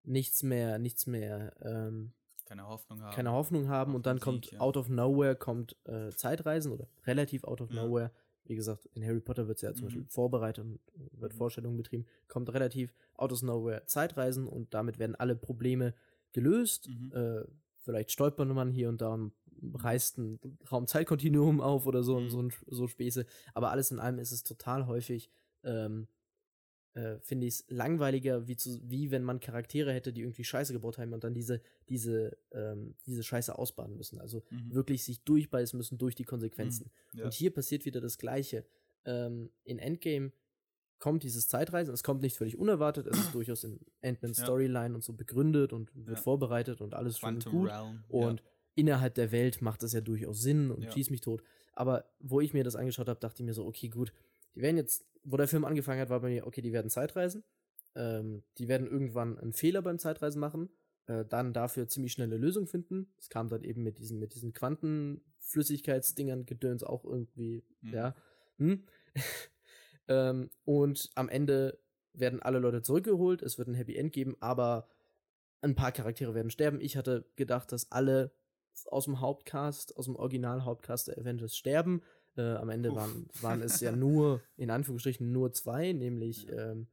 [0.08, 2.14] nichts mehr, nichts mehr, ähm,
[2.46, 3.14] Keine Hoffnung haben.
[3.16, 4.60] keine Hoffnung haben und dann den kommt Sieg, ja.
[4.62, 7.84] out of nowhere kommt äh, Zeitreisen oder relativ out of Ja.
[7.84, 8.12] nowhere.
[8.46, 9.88] Wie gesagt, in Harry Potter wird es ja zum Mhm.
[9.88, 10.80] Beispiel vorbereitet und
[11.12, 11.38] wird Mhm.
[11.38, 15.94] Vorstellungen betrieben, kommt relativ out of nowhere Zeitreisen und damit werden alle Probleme
[16.32, 16.88] gelöst.
[16.88, 17.12] Mhm.
[17.14, 17.44] Äh,
[17.84, 19.34] vielleicht stolpert man hier und da und
[19.74, 20.40] reißt ein
[20.72, 22.30] Raumzeitkontinuum auf oder so, Mhm.
[22.30, 23.26] so, ein- so Späße.
[23.54, 25.30] Aber alles in allem ist es total häufig,
[25.64, 26.08] ähm,
[26.98, 30.74] äh, finde ich es langweiliger, wie, zu, wie wenn man Charaktere hätte, die irgendwie Scheiße
[30.74, 34.20] gebaut haben und dann diese, diese, ähm, diese Scheiße ausbaden müssen.
[34.20, 34.74] Also Mhm.
[34.74, 36.90] wirklich sich durchbeißen müssen durch die Konsequenzen.
[37.14, 37.26] Ja.
[37.26, 38.66] Und hier passiert wieder das Gleiche.
[39.06, 40.32] Ähm, in Endgame
[41.00, 44.46] kommt dieses Zeitreisen, es kommt nicht völlig unerwartet, es ist durchaus in Ant-Man's Ja.
[44.46, 46.24] Storyline und so begründet und wird Ja.
[46.24, 47.70] vorbereitet und alles schon Quantum gut.
[47.70, 48.04] Realm.
[48.10, 48.42] Und
[48.74, 51.44] innerhalb der Welt macht das ja durchaus Sinn und schießt mich tot.
[51.74, 54.12] Aber wo ich mir das angeschaut habe, dachte ich mir so, okay, gut,
[54.58, 57.44] die werden jetzt, wo der Film angefangen hat, war bei mir, okay, die werden Zeitreisen.
[57.94, 60.70] Ähm, die werden irgendwann einen Fehler beim Zeitreisen machen,
[61.06, 63.14] äh, dann dafür ziemlich schnelle Lösung finden.
[63.20, 67.94] Es kam dann eben mit diesen, mit diesen Quantenflüssigkeitsdingern, Gedöns auch irgendwie, Mhm.
[67.94, 68.16] ja.
[68.58, 68.88] Hm?
[70.08, 71.78] ähm, und am Ende
[72.14, 74.88] werden alle Leute zurückgeholt, es wird ein Happy End geben, aber
[75.62, 76.82] ein paar Charaktere werden sterben.
[76.82, 78.32] Ich hatte gedacht, dass alle
[78.86, 82.02] aus dem Hauptcast, aus dem Original-Hauptcast der Avengers sterben.
[82.38, 82.98] Äh, am Ende Uff.
[82.98, 86.88] waren, waren es ja nur, in Anführungsstrichen, nur zwei, nämlich ähm,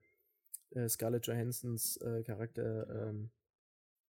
[0.70, 3.00] äh, Scarlett Johansons äh, Charakter, Genau.
[3.08, 3.30] ähm,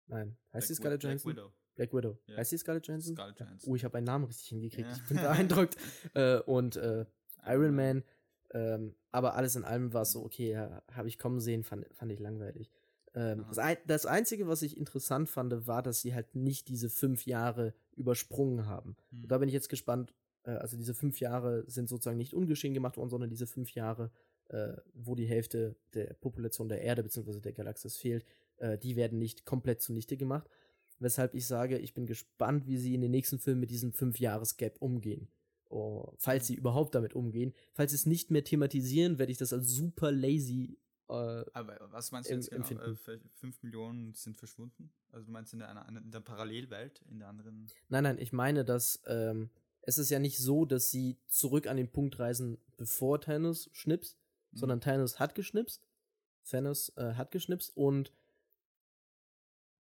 [0.08, 1.32] nein, heißt Black sie Scarlett Black Johansson?
[1.32, 1.54] Widow.
[1.76, 2.18] Black Widow.
[2.28, 2.38] Ja.
[2.38, 3.16] Heißt sie Scarlett Johansson?
[3.16, 3.72] Scarlett Johansson.
[3.72, 4.90] Oh, ich habe einen Namen richtig hingekriegt.
[4.90, 4.96] Ja.
[4.96, 5.78] Ich bin beeindruckt.
[6.14, 7.06] äh, und äh,
[7.46, 8.04] Iron Man.
[8.52, 11.86] Ähm, aber alles in allem war es so, okay, ja, habe ich kommen sehen, fand,
[11.94, 12.72] fand ich langweilig.
[13.14, 16.90] Ähm, das, ein, das Einzige, was ich interessant fand, war, dass sie halt nicht diese
[16.90, 18.98] fünf Jahre übersprungen haben.
[19.12, 19.24] Hm.
[19.24, 20.14] Und da bin ich jetzt gespannt.
[20.50, 24.12] Äh, also diese fünf Jahre sind sozusagen nicht ungeschehen gemacht worden, sondern diese fünf Jahre,
[24.50, 27.40] äh, wo die Hälfte der Population der Erde bzw.
[27.40, 28.26] der Galaxis fehlt,
[28.58, 30.50] äh, die werden nicht komplett zunichte gemacht.
[31.00, 34.78] Weshalb ich sage, ich bin gespannt, wie sie in den nächsten Filmen mit diesem Fünf-Jahres-Gap
[34.82, 35.30] umgehen.
[35.70, 37.54] Oh, falls sie überhaupt damit umgehen.
[37.74, 40.78] Falls sie es nicht mehr thematisieren, werde ich das als super lazy.
[41.08, 41.14] Äh,
[41.54, 42.62] Aber was meinst du jetzt genau?
[42.68, 42.84] empfinden.
[43.08, 44.92] Äh, f- fünf Millionen sind verschwunden?
[45.12, 47.68] Also du meinst in der, in der Parallelwelt, in der anderen?
[47.88, 49.50] nein, nein, ich meine, dass ähm,
[49.82, 54.18] es ist ja nicht so, dass sie zurück an den Punkt reisen, bevor Thanos schnipst,
[54.52, 54.58] Mhm.
[54.58, 55.86] sondern Thanos hat geschnipst.
[56.50, 58.12] Thanos äh, hat geschnipst und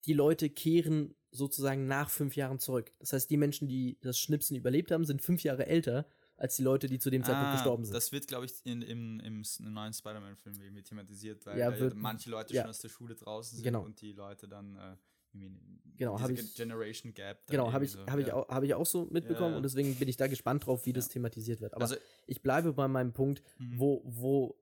[0.06, 2.92] die Leute kehren sozusagen nach fünf Jahren zurück.
[2.98, 6.06] Das heißt, die Menschen, die das Schnipsen überlebt haben, sind fünf Jahre älter
[6.36, 7.94] als die Leute, die zu dem Zeitpunkt Ah, gestorben sind.
[7.94, 12.30] Das wird, glaube ich, in, im, im neuen Spider-Man-Film irgendwie thematisiert, weil Ja, wird- manche
[12.30, 12.62] Leute ja.
[12.62, 13.82] schon aus der Schule draußen sind Genau.
[13.84, 14.96] und die Leute dann äh,
[15.32, 17.46] Genau, diese hab Ge- ich- Generation Gap.
[17.48, 18.34] Genau, habe ich, so, hab ich, ja.
[18.34, 19.56] auch, hab ich auch so mitbekommen Ja.
[19.56, 21.14] und deswegen bin ich da gespannt drauf, wie das Ja.
[21.14, 21.74] thematisiert wird.
[21.74, 23.78] Aber Also, ich bleibe bei meinem Punkt, Mhm.
[23.80, 24.56] wo, wo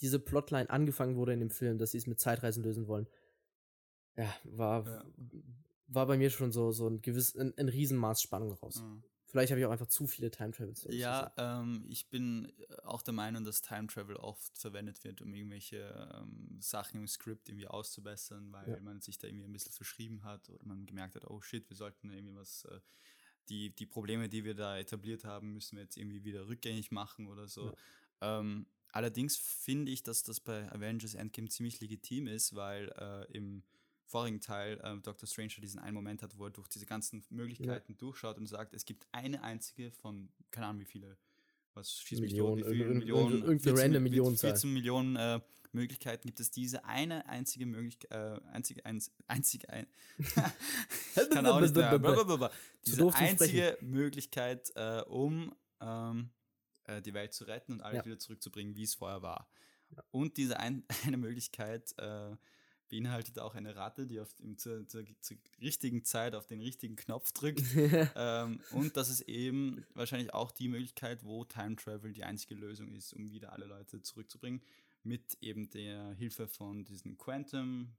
[0.00, 3.06] diese Plotline angefangen wurde in dem Film, dass sie es mit Zeitreisen lösen wollen.
[4.16, 5.04] Ja, war,
[5.86, 8.82] war bei mir schon so, so ein gewiss, ein, ein Riesenmaß Spannung raus.
[8.82, 9.02] Mhm.
[9.30, 10.84] Vielleicht habe ich auch einfach zu viele Time Travels.
[10.90, 15.32] Ja, ähm, ich bin äh, auch der Meinung, dass Time Travel oft verwendet wird, um
[15.32, 18.80] irgendwelche ähm, Sachen im Skript irgendwie auszubessern, weil Ja.
[18.80, 21.76] man sich da irgendwie ein bisschen verschrieben hat oder man gemerkt hat, oh shit, wir
[21.76, 22.80] sollten irgendwie was, äh,
[23.48, 27.26] die, die Probleme, die wir da etabliert haben, müssen wir jetzt irgendwie wieder rückgängig machen
[27.28, 27.72] oder so.
[28.20, 33.62] Ähm, allerdings finde ich, dass das bei Avengers Endgame ziemlich legitim ist, weil äh, im
[34.10, 37.96] vorigen Teil äh, Doctor Strange diesen einen Moment hat, wo er durch diese ganzen Möglichkeiten
[37.96, 41.16] durchschaut und sagt, es gibt eine einzige von, keine Ahnung wie viele,
[41.74, 44.50] was schießt mich tot, Millionen, wie viele Millionen, irgendeine 14 random mit Millionenzahl.
[44.50, 45.40] 14 Millionen äh,
[45.72, 49.86] Möglichkeiten gibt es diese eine einzige Möglichkeit, äh, einzige, einzige, ein,
[51.30, 52.50] kann auch nicht mehr,
[52.84, 56.30] diese einzige Möglichkeit, äh, um ähm,
[56.84, 58.04] äh, die Welt zu retten und alles Ja.
[58.06, 59.48] wieder zurückzubringen, wie es vorher war.
[60.10, 62.36] Und diese ein, eine Möglichkeit äh,
[62.90, 66.96] beinhaltet auch eine Ratte, die auf dem, zur, zur, zur richtigen Zeit auf den richtigen
[66.96, 67.62] Knopf drückt.
[68.16, 72.92] ähm, und das ist eben wahrscheinlich auch die Möglichkeit, wo Time Travel die einzige Lösung
[72.92, 74.60] ist, um wieder alle Leute zurückzubringen,
[75.02, 77.94] mit eben der Hilfe von diesen Quantum,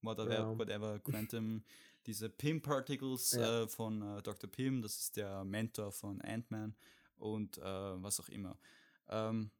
[0.00, 0.58] whatever, Ja.
[0.58, 1.62] whatever Quantum,
[2.06, 3.64] diese Pym Particles Ja.
[3.64, 4.48] äh, von äh, Dr.
[4.50, 6.74] Pym, das ist der Mentor von Ant-Man
[7.16, 8.58] und äh, was auch immer.
[9.08, 9.50] Ähm,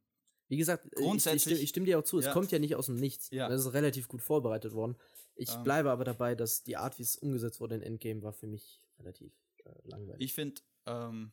[0.51, 2.33] Wie gesagt, ich- ich, Grundsätzlich- stimme, ich stimme dir auch zu, es Ja.
[2.33, 3.29] kommt ja nicht aus dem Nichts.
[3.31, 3.47] Ja.
[3.47, 4.97] Das ist relativ gut vorbereitet worden.
[5.35, 5.63] Ich Ähm.
[5.63, 8.81] bleibe aber dabei, dass die Art, wie es umgesetzt wurde in Endgame, war für mich
[8.99, 9.33] relativ
[9.63, 10.21] äh, langweilig.
[10.21, 11.31] Ich finde, ähm,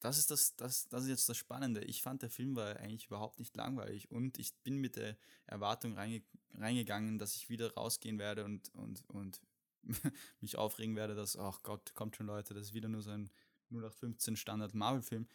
[0.00, 1.82] das ist das, das, das ist jetzt das Spannende.
[1.84, 5.94] Ich fand, der Film war eigentlich überhaupt nicht langweilig und ich bin mit der Erwartung
[5.94, 6.22] reinge
[6.54, 9.40] reingegangen, dass ich wieder rausgehen werde und, und, und
[10.40, 13.30] mich aufregen werde, dass, ach Gott, kommt schon Leute, das ist wieder nur so ein
[13.70, 15.28] 0815 Standard Marvel-Film.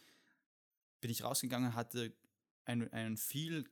[1.01, 2.13] Bin ich rausgegangen, hatte
[2.69, 3.69] ein, ein viel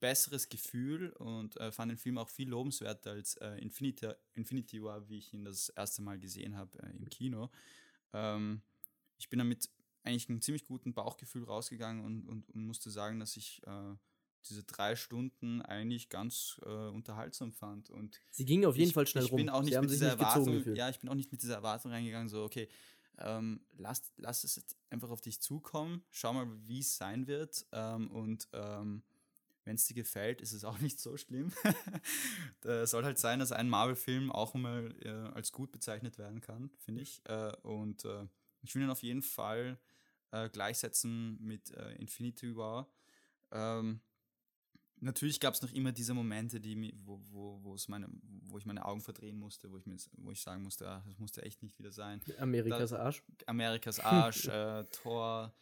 [0.00, 5.08] besseres Gefühl und äh, fand den Film auch viel lobenswerter als äh, Infinity, Infinity War,
[5.08, 7.50] wie ich ihn das erste Mal gesehen habe äh, im Kino.
[8.12, 8.62] Ähm,
[9.18, 9.68] ich bin damit
[10.04, 13.94] eigentlich einen ziemlich guten Bauchgefühl rausgegangen und, und, und musste sagen, dass ich äh,
[14.48, 17.90] diese drei Stunden eigentlich ganz äh, unterhaltsam fand.
[17.90, 19.38] Und Sie gingen auf jeden ich, Fall schnell ich rum.
[19.38, 21.90] Bin auch nicht Sie mit dieser Erwartung, ja, ich bin auch nicht mit dieser Erwartung
[21.90, 22.68] reingegangen, so, okay,
[23.20, 27.66] ähm, lass, lass es einfach auf dich zukommen, schau mal, wie es sein wird.
[27.72, 29.02] Ähm, und ähm,
[29.64, 31.52] wenn es dir gefällt, ist es auch nicht so schlimm.
[32.62, 36.70] Es soll halt sein, dass ein Marvel-Film auch mal äh, als gut bezeichnet werden kann,
[36.78, 37.20] finde ich.
[37.26, 38.26] Äh, und äh,
[38.62, 39.78] ich will ihn auf jeden Fall
[40.30, 42.88] äh, gleichsetzen mit äh, Infinity War.
[43.50, 44.00] Ähm,
[45.00, 47.20] natürlich gab es noch immer diese Momente, die wo,
[47.62, 48.08] wo, meine,
[48.44, 51.18] wo ich meine Augen verdrehen musste, wo ich, mir, wo ich sagen musste, ah, das
[51.18, 52.20] musste echt nicht wieder sein.
[52.38, 53.22] Amerikas Arsch.
[53.46, 55.52] Amerikas Arsch, äh, Tor,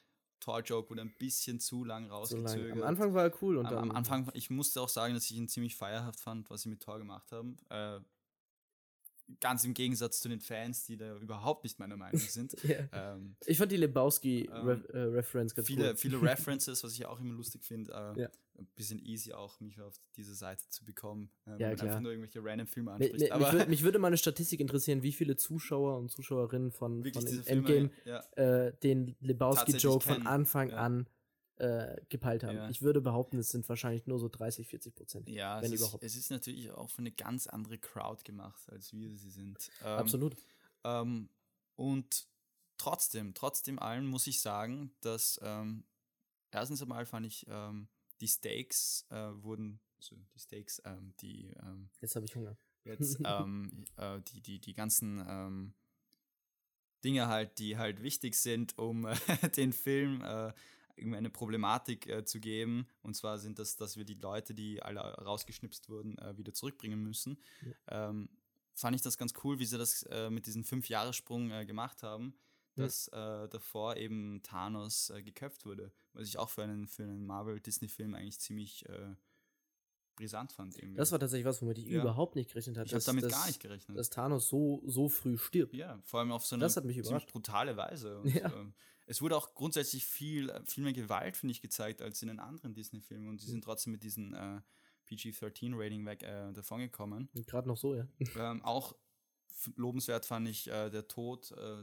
[0.41, 2.69] Tor-Joke wurde ein bisschen zu lang So rausgezögert.
[2.71, 2.83] lange.
[2.83, 5.37] Am Anfang war er cool und Am, am Anfang, ich musste auch sagen, dass ich
[5.37, 7.57] ihn ziemlich feierhaft fand, was sie mit Tor gemacht haben.
[7.71, 8.01] Äh,
[9.41, 12.57] ganz im Gegensatz zu den Fans, die da überhaupt nicht meiner Meinung sind.
[12.63, 12.89] Ja.
[12.93, 15.97] ähm, Ich fand die Lebowski-Reference ganz viele, cool.
[15.97, 17.93] viele References, was ich auch immer lustig finde.
[18.17, 18.29] Äh, Ja.
[18.59, 22.13] Ein bisschen easy auch, mich auf diese Seite zu bekommen, äh, wenn Ja, einfach nur
[22.13, 23.21] irgendwelche random Filme anspricht.
[23.21, 27.05] mi- Aber mich, mich würde mal eine Statistik interessieren, wie viele Zuschauer und Zuschauerinnen von,
[27.05, 30.77] von Filme, Endgame ja, äh, den Lebowski-Joke von Anfang ja.
[30.77, 31.07] an
[31.57, 32.57] äh, gepeilt haben.
[32.57, 32.69] Ja.
[32.69, 35.29] Ich würde behaupten, es sind wahrscheinlich nur so 30, 40 Prozent.
[35.29, 36.03] ja wenn es, überhaupt.
[36.03, 39.71] Ist, es ist natürlich auch für eine ganz andere Crowd gemacht, als wir sie sind.
[39.83, 40.37] Ähm, Absolut.
[40.85, 41.29] Ähm,
[41.77, 42.29] und
[42.79, 45.85] trotzdem, trotzdem allem muss ich sagen, dass ähm,
[46.51, 47.89] erstens einmal fand ich, ähm,
[48.21, 52.57] die Stakes äh, wurden, also die Stakes, ähm, die ähm, Jetzt habe ich Hunger.
[52.85, 55.75] jetzt ähm, äh, die, die, die ganzen ähm,
[57.05, 59.17] Dinge halt, die halt wichtig sind, um äh,
[59.57, 60.53] den Film äh,
[60.97, 62.89] irgendwie eine Problematik äh, zu geben.
[63.03, 67.03] Und zwar sind das, dass wir die Leute, die alle rausgeschnipst wurden, äh, wieder zurückbringen
[67.03, 67.39] müssen.
[67.89, 68.31] Ähm,
[68.75, 72.35] fand ich das ganz cool, wie sie das äh, mit diesem Fünf-Jahres-Sprung äh, gemacht haben,
[72.85, 75.93] Dass äh, davor eben Thanos äh, geköpft wurde.
[76.13, 79.15] Was ich auch für einen, für einen Marvel-Disney-Film eigentlich ziemlich äh,
[80.17, 80.77] brisant fand.
[80.77, 80.97] Irgendwie.
[80.97, 82.01] Das war tatsächlich was, womit ich Ja.
[82.01, 82.87] überhaupt nicht gerechnet habe.
[82.87, 83.97] ich habe damit dass- gar nicht gerechnet.
[83.99, 85.75] Dass Thanos so, so früh stirbt.
[85.75, 88.21] Ja, vor allem auf so eine ziemlich brutale Weise.
[88.21, 88.53] Und, Ja.
[88.55, 88.75] ähm,
[89.07, 92.41] es wurde auch grundsätzlich viel, äh, viel mehr Gewalt, finde ich, gezeigt als in den
[92.41, 93.29] anderen Disney-Filmen.
[93.29, 94.61] Und sie sind trotzdem mit diesem äh,
[95.07, 97.29] PG-13-Rating weg äh, davongekommen.
[97.47, 98.09] Gerade noch so, ja.
[98.37, 98.97] ähm, auch
[99.77, 101.83] lobenswert fand ich äh, der Tod, äh,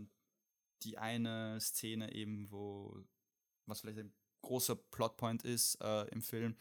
[0.83, 3.03] die eine Szene eben, wo
[3.65, 6.55] was vielleicht ein großer Plotpoint ist äh, im Film,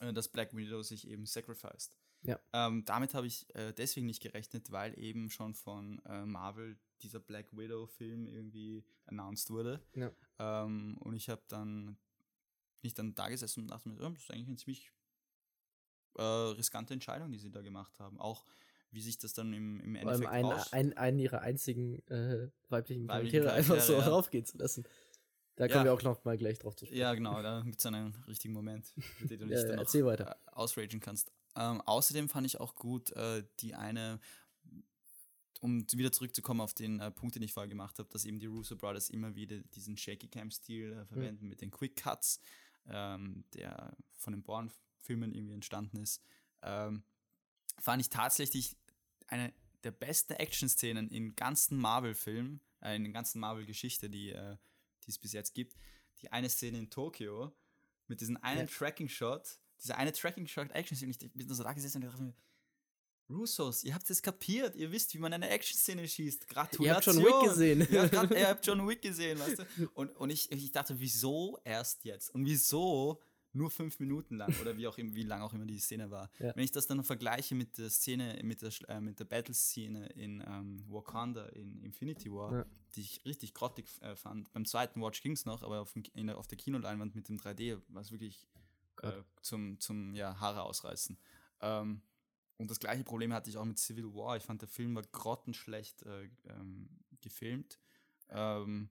[0.00, 1.96] äh, dass Black Widow sich eben sacrificed.
[2.22, 2.40] Ja.
[2.52, 7.20] Ähm, damit habe ich äh, deswegen nicht gerechnet, weil eben schon von äh, Marvel dieser
[7.20, 9.84] Black Widow-Film irgendwie announced wurde.
[9.94, 10.10] Ja.
[10.38, 11.98] Ähm, und ich habe dann
[12.82, 14.92] nicht dann da gesessen und dachte mir, oh, das ist eigentlich eine ziemlich
[16.16, 18.18] äh, riskante Entscheidung, die sie da gemacht haben.
[18.18, 18.46] Auch
[18.94, 20.72] wie sich das dann im, im Vor allem Endeffekt einen, raus...
[20.72, 24.06] einen, einen ihrer einzigen äh, weiblichen Weiblichen Charaktere einfach so ja.
[24.08, 24.84] raufgehen zu lassen.
[25.56, 25.72] Da Ja.
[25.72, 27.00] kommen wir auch noch mal gleich drauf zu sprechen.
[27.00, 29.84] Ja, genau, da gibt es einen richtigen Moment, mit dem du dich Ja, dann ja,
[29.84, 30.30] noch weiter.
[30.32, 31.32] äh, ausragen kannst.
[31.56, 34.18] Ähm, außerdem fand ich auch gut äh, die eine,
[35.60, 38.46] um wieder zurückzukommen auf den äh, Punkt, den ich vorher gemacht habe, dass eben die
[38.46, 42.40] Russo Brothers immer wieder diesen Shaky Cam-Stil äh, verwenden mit den Quick Cuts,
[42.86, 46.20] ähm, der von den Bourne-Filmen irgendwie entstanden ist.
[46.62, 47.04] Ähm,
[47.78, 48.76] fand ich tatsächlich
[49.26, 54.56] eine der besten Action-Szenen in ganzen Marvel-Filmen, äh, in der ganzen Marvel-Geschichte, die, äh,
[55.06, 55.76] es bis jetzt gibt.
[56.22, 57.54] Die eine Szene in Tokio
[58.06, 58.66] mit diesem einen Ja.
[58.66, 62.34] Tracking-Shot, dieser eine Tracking-Shot-Action-Szene, ich bin so da gesessen und dachte mir,
[63.30, 66.46] Russos, ihr habt es kapiert, ihr wisst, wie man eine Action-Szene schießt.
[66.46, 66.84] Gratulation.
[66.86, 67.88] Ihr habt John Wick gesehen.
[67.90, 69.88] Ihr habt, grad, ihr habt John Wick gesehen, weißt du?
[69.94, 72.34] Und, und ich, ich dachte, wieso erst jetzt?
[72.34, 73.22] Und wieso
[73.54, 74.54] nur fünf Minuten lang?
[74.60, 76.30] Oder wie auch immer, wie lang auch immer die Szene war.
[76.38, 76.54] Ja.
[76.54, 80.06] Wenn ich das dann noch vergleiche mit der Szene, mit der, äh, mit der Battle-Szene
[80.08, 82.66] in ähm, Wakanda, in Infinity War, Ja.
[82.96, 84.52] die ich richtig grottig äh, fand.
[84.52, 87.80] Beim zweiten Watch ging's noch, aber auf, dem, der, auf der Kinoleinwand mit dem 3D
[87.88, 88.48] war es wirklich
[89.02, 91.18] äh, zum, zum ja, Haare ausreißen.
[91.60, 92.02] Ähm,
[92.56, 94.36] und das gleiche Problem hatte ich auch mit Civil War.
[94.36, 96.88] Ich fand, der Film war grottenschlecht äh, ähm,
[97.20, 97.80] gefilmt.
[98.28, 98.90] Ähm,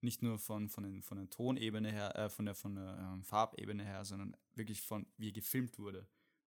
[0.00, 3.22] nicht nur von, von, den, von der Tonebene her, äh, von der, von der ähm,
[3.24, 6.06] Farbebene her, sondern wirklich von wie gefilmt wurde.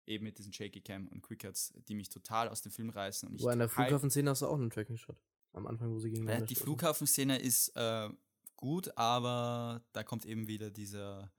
[0.05, 3.29] Eben mit diesen Shaky Cam und Quick Cuts, die mich total aus dem Film reißen.
[3.29, 5.15] Und ich Wo an der Flughafenszene hast du auch einen Tracking-Shot.
[5.53, 8.09] Am Anfang, wo sie gegen äh, die Flughafenszene ist äh,
[8.57, 11.31] gut, aber da kommt eben wieder dieser,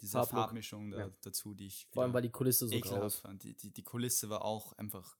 [0.00, 0.40] diese Farblook.
[0.40, 1.10] Farbmischung da, Ja.
[1.22, 3.16] dazu, die ich Vor allem war die Kulisse so ekelhaft groß.
[3.20, 3.44] fand.
[3.44, 5.16] Die, die, die Kulisse war auch einfach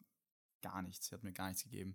[0.61, 1.07] gar nichts.
[1.07, 1.95] Sie hat mir gar nichts gegeben.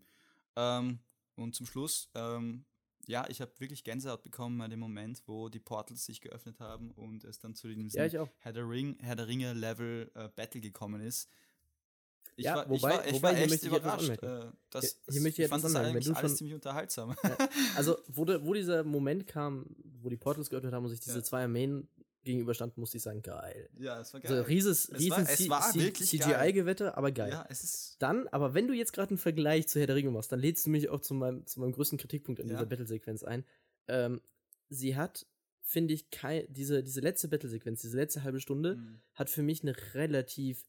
[0.55, 0.99] Ähm,
[1.35, 2.65] und zum Schluss, ähm,
[3.07, 6.91] ja, ich habe wirklich Gänsehaut bekommen bei dem Moment, wo die Portals sich geöffnet haben
[6.91, 8.13] und es dann zu diesem Ja, ich.
[8.39, 11.29] Herr der, Ring, Herr der Ringe Level äh, Battle gekommen ist.
[12.35, 14.09] Ich Ja, war, ich wobei- war, ich wobei, war echt ich überrascht.
[14.21, 15.95] Äh, das, Hier- hier ich ich fand das anmerken.
[15.97, 17.15] Eigentlich alles schon- ziemlich unterhaltsam.
[17.75, 19.65] Also, wo, de, wo dieser Moment kam,
[20.01, 21.23] wo die Portals geöffnet haben und sich diese Ja.
[21.23, 21.87] zwei Armeen
[22.23, 23.69] gegenüberstanden, musste ich sagen, geil.
[23.79, 24.43] ja, es war Also geil.
[24.43, 25.25] rieses, Es riesen.
[25.25, 27.31] CGI-Gewetter, aber geil.
[27.31, 27.95] Ja, es ist.
[27.99, 30.65] Dann, aber wenn du jetzt gerade einen Vergleich zu Herr der Ringe machst, dann lädst
[30.65, 32.55] du mich auch zu meinem, zu meinem größten Kritikpunkt an Ja.
[32.55, 33.45] dieser Battle-Sequenz ein.
[33.87, 34.21] Ähm,
[34.69, 35.25] sie hat,
[35.61, 39.01] finde ich, kei- diese, diese letzte Battle-Sequenz, diese letzte halbe Stunde, Mhm.
[39.13, 40.65] hat für mich eine relativ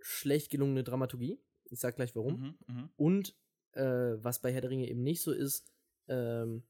[0.00, 1.40] schlecht gelungene Dramaturgie.
[1.70, 2.56] Ich sag gleich warum.
[2.66, 2.90] Mhm, mhm.
[2.96, 3.36] Und
[3.72, 3.82] äh,
[4.22, 5.66] was bei Herr der Ringe eben nicht so ist,
[6.08, 6.62] ähm,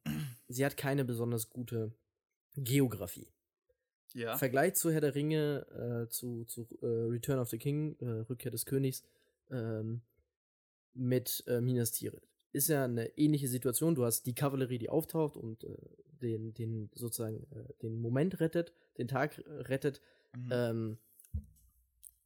[0.48, 1.92] sie hat keine besonders gute
[2.56, 3.28] Geografie.
[4.14, 4.36] Ja.
[4.36, 8.50] Vergleich zu Herr der Ringe, äh, zu, zu äh, Return of the King, äh, Rückkehr
[8.50, 9.02] des Königs,
[9.50, 10.02] ähm,
[10.94, 12.26] mit äh, Minas Tirith.
[12.52, 13.96] Ist ja eine ähnliche Situation.
[13.96, 15.76] Du hast die Kavallerie, die auftaucht und äh,
[16.22, 20.00] den, den sozusagen äh, den Moment rettet, den Tag rettet.
[20.36, 20.48] Mhm.
[20.52, 20.98] Ähm,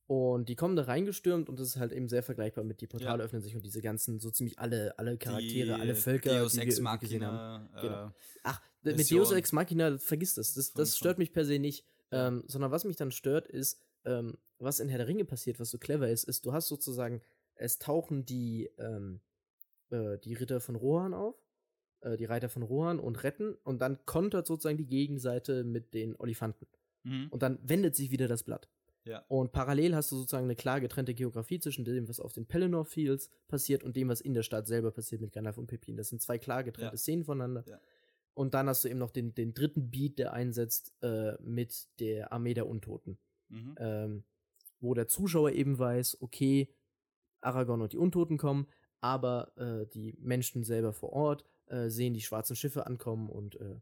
[0.09, 3.21] und die kommen da reingestürmt und das ist halt eben sehr vergleichbar mit die Portale
[3.21, 3.25] Ja.
[3.25, 6.59] öffnen sich und diese ganzen, so ziemlich alle, alle Charaktere, Die alle Völker, Deus die
[6.59, 7.63] wir Ex irgendwie gesehen haben.
[7.73, 8.07] Machina, Genau.
[8.07, 8.11] äh,
[8.43, 9.21] Ach, mit Version.
[9.21, 10.55] Deus Ex Machina, vergiss das.
[10.55, 11.85] Das, das stört von- mich per se nicht.
[12.11, 15.71] Ähm, sondern was mich dann stört, ist, ähm, was in Herr der Ringe passiert, was
[15.71, 17.21] so clever ist, ist, du hast sozusagen,
[17.55, 19.21] es tauchen die, ähm,
[19.91, 21.35] äh, die Ritter von Rohan auf,
[22.01, 26.17] äh, die Reiter von Rohan und retten und dann kontert sozusagen die Gegenseite mit den
[26.19, 26.67] Olifanten.
[27.03, 27.27] mhm.
[27.29, 28.71] Und dann wendet sich wieder das Blatt.
[29.09, 29.25] Ja.
[29.29, 32.85] Und parallel hast du sozusagen eine klar getrennte Geografie zwischen dem, was auf den Pelennor
[32.85, 35.97] Fields passiert und dem, was in der Stadt selber passiert mit Gandalf und Pippin.
[35.97, 36.99] Das sind zwei klar getrennte Ja.
[36.99, 37.65] Szenen voneinander.
[37.67, 37.81] Ja.
[38.35, 42.33] Und dann hast du eben noch den, den dritten Beat, der einsetzt äh, mit der
[42.33, 43.19] Armee der Untoten.
[43.49, 43.75] Mhm.
[43.79, 44.25] Ähm,
[44.81, 46.69] wo der Zuschauer eben weiß, okay,
[47.41, 48.67] Aragorn und die Untoten kommen,
[49.01, 53.77] aber äh, die Menschen selber vor Ort äh, sehen die schwarzen Schiffe ankommen und äh,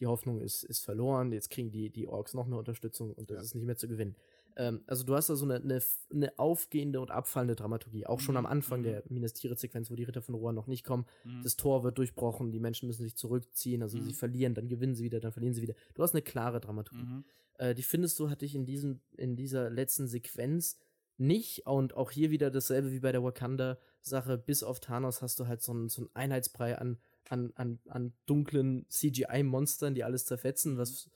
[0.00, 1.32] die Hoffnung ist, ist verloren.
[1.32, 3.42] Jetzt kriegen die, die Orks noch mehr Unterstützung und das Ja.
[3.42, 4.16] ist nicht mehr zu gewinnen.
[4.58, 5.80] Ähm, also du hast da so eine, eine,
[6.12, 8.04] eine aufgehende und abfallende Dramaturgie.
[8.06, 8.84] Auch schon Mhm, am Anfang mhm.
[8.84, 11.06] der Minas Tirith-Sequenz, wo die Ritter von Rohan noch nicht kommen.
[11.24, 11.42] Mhm.
[11.42, 14.02] Das Tor wird durchbrochen, die Menschen müssen sich zurückziehen, also Mhm.
[14.02, 15.74] sie verlieren, dann gewinnen sie wieder, dann verlieren sie wieder.
[15.94, 17.04] Du hast eine klare Dramaturgie.
[17.04, 17.24] Mhm.
[17.58, 20.76] Äh, die findest du, hatte ich in, diesem, in dieser letzten Sequenz
[21.16, 21.66] nicht.
[21.66, 24.38] Und auch hier wieder dasselbe wie bei der Wakanda-Sache.
[24.38, 28.12] Bis auf Thanos hast du halt so einen, so einen Einheitsbrei an, an, an, an
[28.26, 31.10] dunklen CGI-Monstern, die alles zerfetzen, was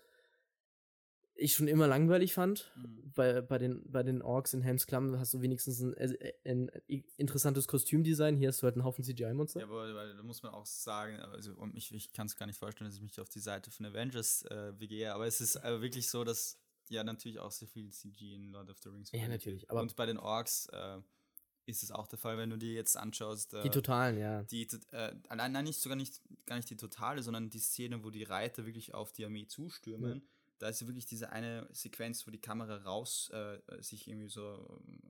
[1.42, 2.72] ich schon immer langweilig fand.
[2.76, 3.12] Mhm.
[3.14, 6.70] bei, bei, den, bei den Orks in Helms Klamm hast du wenigstens ein, äh, ein,
[6.88, 8.36] ein interessantes Kostümdesign.
[8.36, 9.60] Hier hast du halt einen Haufen CGI-Monster.
[9.60, 12.46] Ja, aber, aber da muss man auch sagen, also und ich, ich kann es gar
[12.46, 15.56] nicht vorstellen, dass ich mich auf die Seite von Avengers äh, begehe, aber es ist
[15.56, 19.10] äh, wirklich so, dass ja natürlich auch sehr viel CG in Lord of the Rings
[19.12, 19.70] Ja, natürlich.
[19.70, 20.98] Aber und bei den Orks äh,
[21.66, 23.54] ist es auch der Fall, wenn du dir jetzt anschaust.
[23.54, 24.42] Äh, die totalen, ja.
[24.44, 28.10] die, äh, allein nein, nicht sogar nicht gar nicht die totale, sondern die Szene, wo
[28.10, 30.16] die Reiter wirklich auf die Armee zustürmen.
[30.16, 30.22] Ja.
[30.58, 34.80] Da ist ja wirklich diese eine Sequenz, wo die Kamera raus äh, sich irgendwie so
[34.86, 35.00] ähm,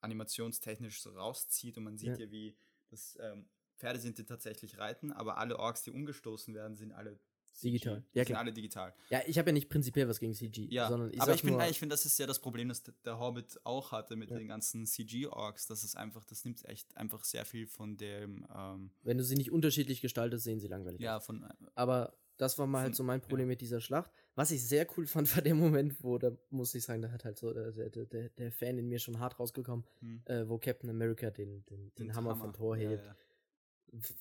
[0.00, 2.24] animationstechnisch so rauszieht und man sieht Ja.
[2.26, 2.56] ja, wie
[2.90, 7.18] das ähm, Pferde sind, die tatsächlich reiten, aber alle Orks, die umgestoßen werden, sind alle.
[7.62, 8.04] Digital.
[8.12, 8.40] Ja, sind klar.
[8.40, 8.94] alle digital.
[9.10, 11.66] Ja, ich habe ja nicht prinzipiell was gegen CG, Ja, sondern ich aber ich finde,
[11.68, 14.38] ich finde, das ist ja das Problem, das der Hobbit auch hatte mit Ja.
[14.38, 18.92] den ganzen CG-Orks, dass es einfach, das nimmt echt einfach sehr viel von dem, ähm,
[19.02, 22.80] wenn du sie nicht unterschiedlich gestaltest, sehen sie langweilig ja, von, Aber das war mal
[22.80, 23.52] halt Von- so mein Problem ja.
[23.52, 24.10] mit dieser Schlacht.
[24.34, 27.24] Was ich sehr cool fand, war der Moment, wo, da muss ich sagen, da hat
[27.24, 30.58] halt so der, der, der, der Fan in mir schon hart rausgekommen, hm, äh, wo
[30.58, 33.04] Captain America den, den, den, Hammer, von Thor ja, hebt.
[33.06, 33.14] ja.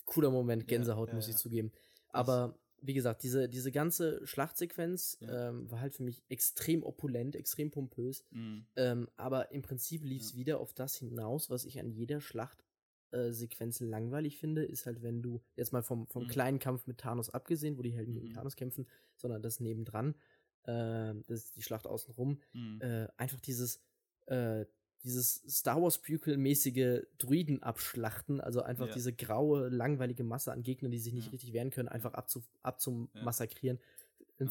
[0.06, 1.32] Cooler Moment, Ja, Gänsehaut, ja, muss ja.
[1.34, 1.72] ich zugeben.
[2.10, 5.50] Aber wie gesagt, diese, diese ganze Schlachtsequenz Ja.
[5.50, 8.24] ähm, war halt für mich extrem opulent, extrem pompös.
[8.32, 8.66] Mhm.
[8.78, 10.38] Ähm, aber im Prinzip lief es Ja.
[10.38, 12.69] wieder auf das hinaus, was ich an jeder Schlachtsequenz
[13.12, 16.28] äh, Sequenz langweilig finde, ist halt, wenn du jetzt mal vom, vom Mhm.
[16.28, 18.34] kleinen Kampf mit Thanos abgesehen, wo die Helden gegen Mhm.
[18.34, 20.16] Thanos kämpfen, sondern das nebendran,
[20.64, 22.82] äh, das ist die Schlacht außenrum, Mhm.
[22.82, 23.82] äh, einfach dieses,
[24.28, 24.66] äh,
[25.04, 28.94] dieses Star Wars Prequel-mäßige Druiden abschlachten, also einfach Ja.
[28.94, 31.32] diese graue, langweilige Masse an Gegnern, die sich nicht Ja.
[31.32, 33.24] richtig wehren können, einfach abzu, abzum Ja.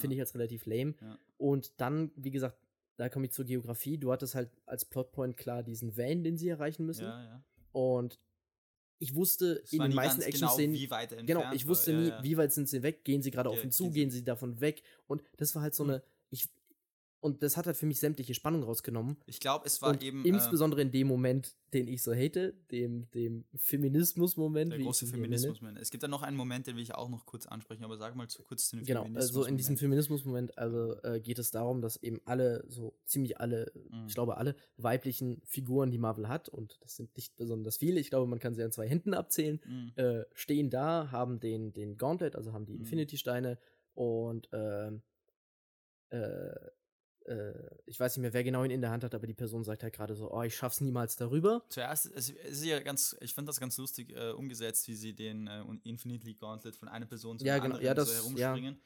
[0.01, 0.95] finde ich als relativ lame.
[1.37, 2.59] Und dann, wie gesagt,
[2.97, 3.99] da komme ich zur Geografie.
[3.99, 7.05] Du hattest halt als Plotpoint klar diesen Van, den sie erreichen müssen.
[7.73, 8.19] Und
[8.99, 12.01] ich wusste in den meisten Action-Szenen, Genau, wie weit genau, ich wusste war.
[12.01, 12.23] nie, ja, ja.
[12.25, 14.83] wie weit sind sie weg, gehen sie gerade auf ihn zu, gehen sie- davon weg.
[15.07, 15.91] Und das war halt so Hm.
[15.91, 16.03] eine,
[17.21, 19.17] und das hat halt für mich sämtliche Spannung rausgenommen.
[19.27, 22.55] Ich glaube, es war und eben äh, insbesondere in dem Moment, den ich so hate,
[22.71, 24.73] dem, dem Feminismus-Moment.
[24.73, 25.37] der große ihn hier nenne.
[25.39, 25.59] Feminismus.
[25.61, 25.81] -Moment.
[25.81, 28.15] Es gibt da noch einen Moment, den will ich auch noch kurz ansprechen, aber sag
[28.15, 30.53] mal zu kurz zu dem Genau, also in diesem Feminismus-Moment.
[30.55, 34.07] Feminismus-Moment also, äh, geht es darum, dass eben alle, so ziemlich alle, Mhm.
[34.07, 38.11] ich glaube alle weiblichen Figuren, die Marvel hat, und das sind nicht besonders viele, ich
[38.11, 39.93] glaube, man kann sie an zwei Händen abzählen, Mhm.
[39.97, 42.81] äh, stehen da, haben den, den Gauntlet, also haben die Mhm.
[42.81, 43.59] Infinity-Steine
[43.95, 45.03] und ähm,
[46.11, 46.71] äh, äh,
[47.87, 49.83] ich weiß nicht mehr, wer genau ihn in der Hand hat, aber die Person sagt
[49.83, 51.63] halt gerade so, oh, ich schaff's niemals darüber.
[51.69, 55.47] Zuerst, es, ist ja ganz, ich fand das ganz lustig äh, umgesetzt, wie sie den
[55.47, 58.79] äh, Infinity Gauntlet von einer Person zu Ja, genau, anderen ja, das- so herumspringen,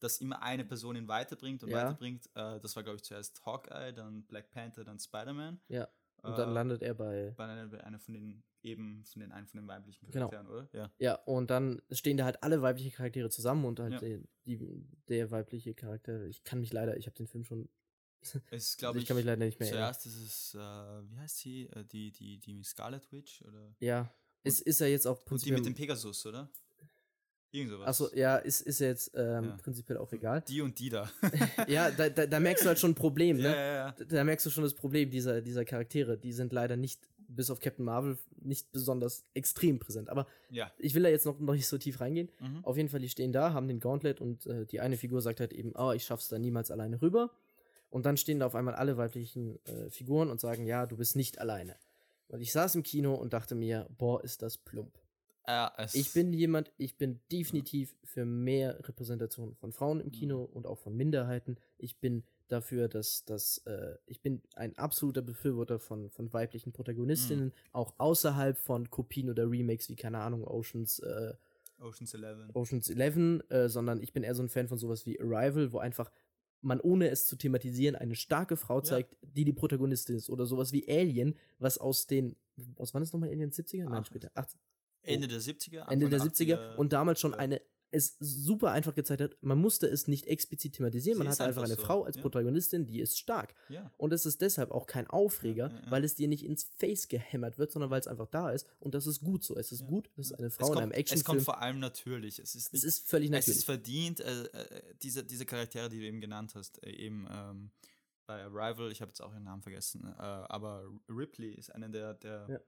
[0.00, 1.78] dass immer eine Person ihn weiterbringt und Ja.
[1.88, 2.26] weiterbringt.
[2.34, 5.60] Äh, das war, glaube ich, zuerst Hawkeye, dann Black Panther, dann Spider-Man.
[5.68, 5.88] Ja.
[6.22, 9.60] Und dann Äh, landet er bei, bei einer, von den eben von den einen von
[9.60, 10.28] den weiblichen Genau.
[10.28, 10.68] Charakteren, oder?
[10.72, 10.90] Ja.
[10.98, 13.98] ja, und dann stehen da halt alle weiblichen Charaktere zusammen und halt Ja.
[14.00, 14.58] der, die,
[15.08, 17.68] der weibliche Charakter, ich kann mich leider, ich habe den Film schon,
[18.22, 19.92] Ist, also glaube ich, ich, kann mich leider nicht mehr erinnern.
[19.94, 21.62] zuerst ist es, äh, wie heißt sie?
[21.74, 23.74] Äh, die, die, die Scarlet Witch oder?
[23.80, 24.12] Ja,
[24.44, 26.48] ist, ist er jetzt auch Und die prinzipiell, mit dem Pegasus, oder?
[27.50, 27.86] Irgend sowas.
[27.88, 29.56] achso, ja, ist, ist jetzt ähm, Ja.
[29.62, 30.42] prinzipiell auch egal.
[30.46, 31.10] Die und die da.
[31.66, 33.56] ja, da, da, da merkst du halt schon ein Problem, ja, ne?
[33.56, 33.92] ja, ja.
[33.92, 36.18] Da- Da merkst du schon das Problem dieser, dieser Charaktere.
[36.18, 40.10] Die sind leider nicht, bis auf Captain Marvel, nicht besonders extrem präsent.
[40.10, 40.70] Aber Ja.
[40.76, 42.30] ich will da jetzt noch, noch nicht so tief reingehen.
[42.38, 42.64] Mhm.
[42.66, 45.40] Auf jeden Fall, die stehen da, haben den Gauntlet und äh, die eine Figur sagt
[45.40, 47.30] halt eben, oh, ich schaff's da niemals alleine rüber.
[47.90, 51.16] Und dann stehen da auf einmal alle weiblichen äh, Figuren und sagen, ja, du bist
[51.16, 51.76] nicht alleine.
[52.28, 54.98] Und ich saß im Kino und dachte mir, boah, ist das plump.
[55.46, 60.66] Ja, Ich bin jemand, ich bin definitiv für mehr Repräsentation von Frauen im Kino und
[60.66, 61.56] auch von Minderheiten.
[61.78, 67.54] Ich bin dafür, dass, dass äh, ich bin ein absoluter Befürworter von, von weiblichen Protagonistinnen,
[67.72, 71.32] auch außerhalb von Kopien oder Remakes wie, keine Ahnung, Oceans, äh,
[71.80, 72.50] Ocean's Eleven.
[72.52, 75.78] Oceans 11, äh, sondern ich bin eher so ein Fan von sowas wie Arrival, wo
[75.78, 76.10] einfach
[76.60, 80.30] man ohne es zu thematisieren eine starke Frau zeigt, die die Protagonistin ist.
[80.30, 82.36] Oder sowas wie Alien, was aus den,
[82.76, 83.84] aus wann ist nochmal Alien 70er?
[83.84, 84.30] Nein, Ach, später.
[84.34, 84.46] Ach,
[85.02, 85.90] Ende der 70er.
[85.90, 86.76] Ende der 70er 80er.
[86.76, 87.38] und damals schon ja.
[87.38, 87.60] eine
[87.90, 91.48] es super einfach gezeigt hat, man musste es nicht explizit thematisieren, Sie man ist hatte
[91.48, 92.22] einfach einfach eine so, Frau als ja.
[92.22, 93.54] Protagonistin, die ist stark.
[93.68, 93.90] Ja.
[93.96, 97.58] Und es ist deshalb auch kein Aufreger, Ja, weil es dir nicht ins Face gehämmert
[97.58, 99.56] wird, sondern weil es einfach da ist und das ist gut so.
[99.56, 101.78] Es ist gut, dass eine Es Frau in kommt, einem es kommt Actionfilm, vor allem
[101.80, 102.38] natürlich.
[102.38, 103.58] Es ist, es nicht, ist völlig es natürlich.
[103.58, 107.70] ist verdient, äh, äh, diese, diese Charaktere, die du eben genannt hast, äh, eben ähm,
[108.26, 112.14] bei Arrival, ich habe jetzt auch ihren Namen vergessen, äh, aber Ripley ist einer der,
[112.14, 112.62] der.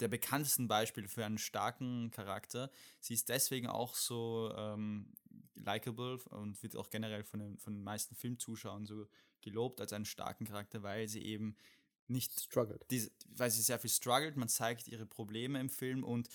[0.00, 2.70] Der bekanntesten Beispiele für einen starken Charakter.
[3.00, 5.12] Sie ist deswegen auch so ähm,
[5.54, 9.06] likable und wird auch generell von den, von den meisten Filmzuschauern so
[9.40, 11.56] gelobt als einen starken Charakter, weil sie eben
[12.08, 12.84] nicht struggled.
[12.90, 16.28] diese, weil sie sehr viel struggelt, man zeigt ihre Probleme im Film und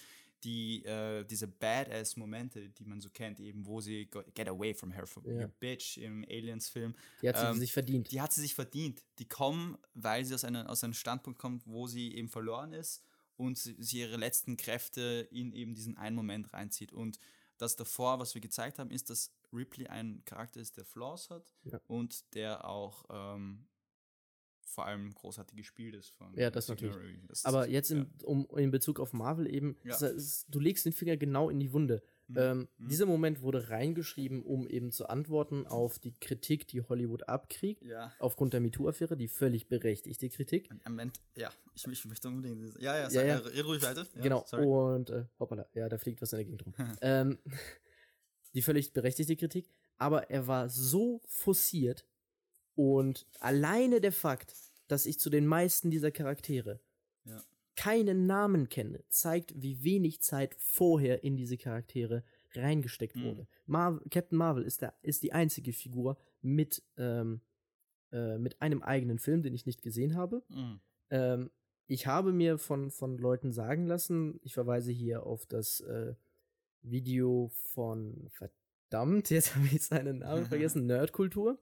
[0.46, 4.92] die, äh, diese Badass-Momente, die man so kennt, eben, wo sie go- get away from
[4.92, 5.42] her, from Ja.
[5.44, 8.10] your bitch im Aliens-Film, Die hat sie Ähm, sich verdient.
[8.12, 9.04] die hat sie sich verdient.
[9.20, 13.04] Die kommen, weil sie aus, einer, aus einem Standpunkt kommt, wo sie eben verloren ist
[13.40, 16.92] und sie, ihre letzten Kräfte in eben diesen einen Moment reinzieht.
[16.92, 17.20] Und
[17.58, 21.56] das davor, was wir gezeigt haben, ist, dass Ripley ein Charakter ist, der Flaws hat
[21.64, 21.80] Ja.
[21.88, 23.68] und der auch ähm,
[24.70, 26.96] vor allem großartig gespielt ist von Ja, das natürlich.
[27.28, 29.98] Das Aber ist- jetzt in, um, in Bezug auf Marvel eben, Ja.
[30.00, 32.02] das ist, du legst den Finger genau in die Wunde.
[32.28, 32.38] Mhm.
[32.38, 32.88] Ähm, Mhm.
[32.90, 38.14] Dieser Moment wurde reingeschrieben, um eben zu antworten auf die Kritik, die Hollywood abkriegt, ja.
[38.20, 40.70] aufgrund der MeToo-Affäre, die völlig berechtigte Kritik.
[40.84, 42.76] Am Moment, ja, ich, ich möchte unbedingt.
[42.80, 43.36] Ja, ja, Ja, sag, ja.
[43.40, 44.06] äh, red ruhig weiter.
[44.16, 44.44] Ja, genau.
[44.46, 44.66] sorry.
[44.66, 46.74] Und, äh, hoppala, ja, da fliegt was in der Gegend rum.
[47.02, 47.40] ähm,
[48.54, 49.70] die völlig berechtigte Kritik.
[49.98, 52.06] Aber er war so forciert
[52.80, 54.56] und alleine der Fakt,
[54.88, 56.80] dass ich zu den meisten dieser Charaktere
[57.26, 57.44] Ja.
[57.76, 62.24] keinen Namen kenne, zeigt, wie wenig Zeit vorher in diese Charaktere
[62.54, 63.24] reingesteckt Mhm.
[63.26, 63.48] wurde.
[63.66, 67.42] Mar Captain Marvel ist, der, ist die einzige Figur mit, ähm,
[68.14, 70.42] äh, mit einem eigenen Film, den ich nicht gesehen habe.
[70.48, 70.80] Mhm.
[71.10, 71.52] Ähm,
[71.88, 76.14] ich habe mir von, von Leuten sagen lassen, ich verweise hier auf das äh,
[76.82, 78.30] Video von,
[78.90, 81.60] verdammt, jetzt habe ich seinen Namen vergessen, Nerdkultur,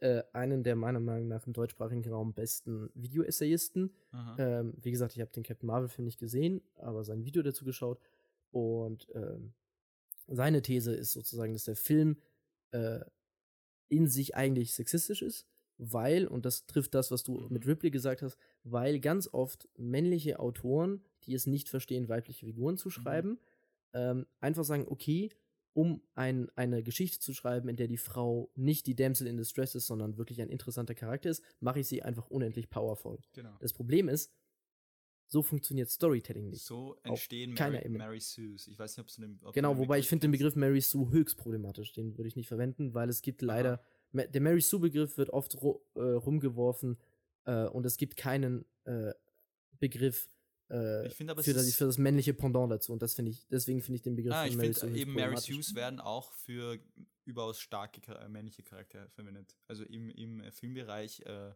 [0.00, 3.90] äh, einen der meiner Meinung nach im deutschsprachigen Raum besten Video-Essayisten.
[4.38, 7.98] Ähm, wie gesagt, ich habe den Captain Marvel-Film nicht gesehen, aber sein Video dazu geschaut.
[8.50, 9.52] Und ähm,
[10.26, 12.18] seine These ist sozusagen, dass der Film
[12.72, 13.00] äh,
[13.88, 15.46] in sich eigentlich sexistisch ist,
[15.78, 17.46] weil, und das trifft das, was du Mhm.
[17.50, 22.76] mit Ripley gesagt hast, weil ganz oft männliche Autoren, die es nicht verstehen, weibliche Figuren
[22.76, 23.38] zu schreiben,
[23.94, 25.30] ähm, einfach sagen, okay,
[25.78, 29.76] um ein, eine Geschichte zu schreiben, in der die Frau nicht die Damsel in Distress
[29.76, 33.18] ist, sondern wirklich ein interessanter Charakter ist, mache ich sie einfach unendlich powerful.
[33.32, 33.56] Genau.
[33.60, 34.32] Das Problem ist,
[35.28, 36.64] so funktioniert Storytelling nicht.
[36.64, 37.88] So entstehen keiner Mary.
[37.90, 38.66] Mary Sues.
[38.66, 39.38] Ich weiß nicht, ob du den.
[39.44, 40.32] ob Genau, wobei ich finde den.
[40.32, 41.92] Begriff Mary Sue höchst problematisch.
[41.92, 45.54] Den würde ich nicht verwenden, weil es gibt leider, Ma- der Mary Sue-Begriff wird oft
[45.62, 46.98] ru äh, rumgeworfen
[47.44, 49.12] äh, und es gibt keinen äh,
[49.78, 50.28] Begriff
[50.70, 52.92] äh, Ich finde aber, für, das, für das männliche Pendant dazu.
[52.92, 55.00] Und das finde ich, deswegen finde ich den Begriff Ah, von ich Mary finde Sue
[55.00, 55.36] eben Mary.
[55.36, 56.78] Sues werden auch für
[57.24, 59.56] überaus starke äh, männliche Charaktere verwendet.
[59.66, 61.52] Also im, im äh, Filmbereich, äh,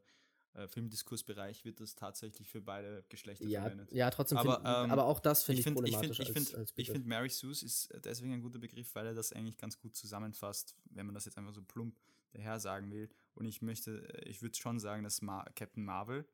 [0.55, 3.91] äh, Filmdiskursbereich wird das tatsächlich für beide Geschlechter Ja, verwendet.
[3.93, 4.37] ja, trotzdem.
[4.39, 6.21] Aber, find, ähm, aber auch das finde ich, find- problematisch.
[6.21, 6.93] Ich finde, ich als find, ich Begriff.
[6.97, 10.77] find, Mary Sues ist deswegen ein guter Begriff, weil er das eigentlich ganz gut zusammenfasst,
[10.91, 11.97] wenn man das jetzt einfach so plump
[12.33, 13.09] daher sagen will.
[13.35, 16.27] Und ich möchte, äh, ich würde schon sagen, dass Ma Captain Marvel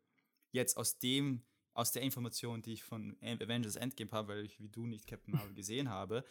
[0.51, 1.45] jetzt aus dem,
[1.79, 5.33] aus der Information, die ich von Avengers Endgame habe, weil ich wie du nicht Captain
[5.33, 6.25] Marvel gesehen habe,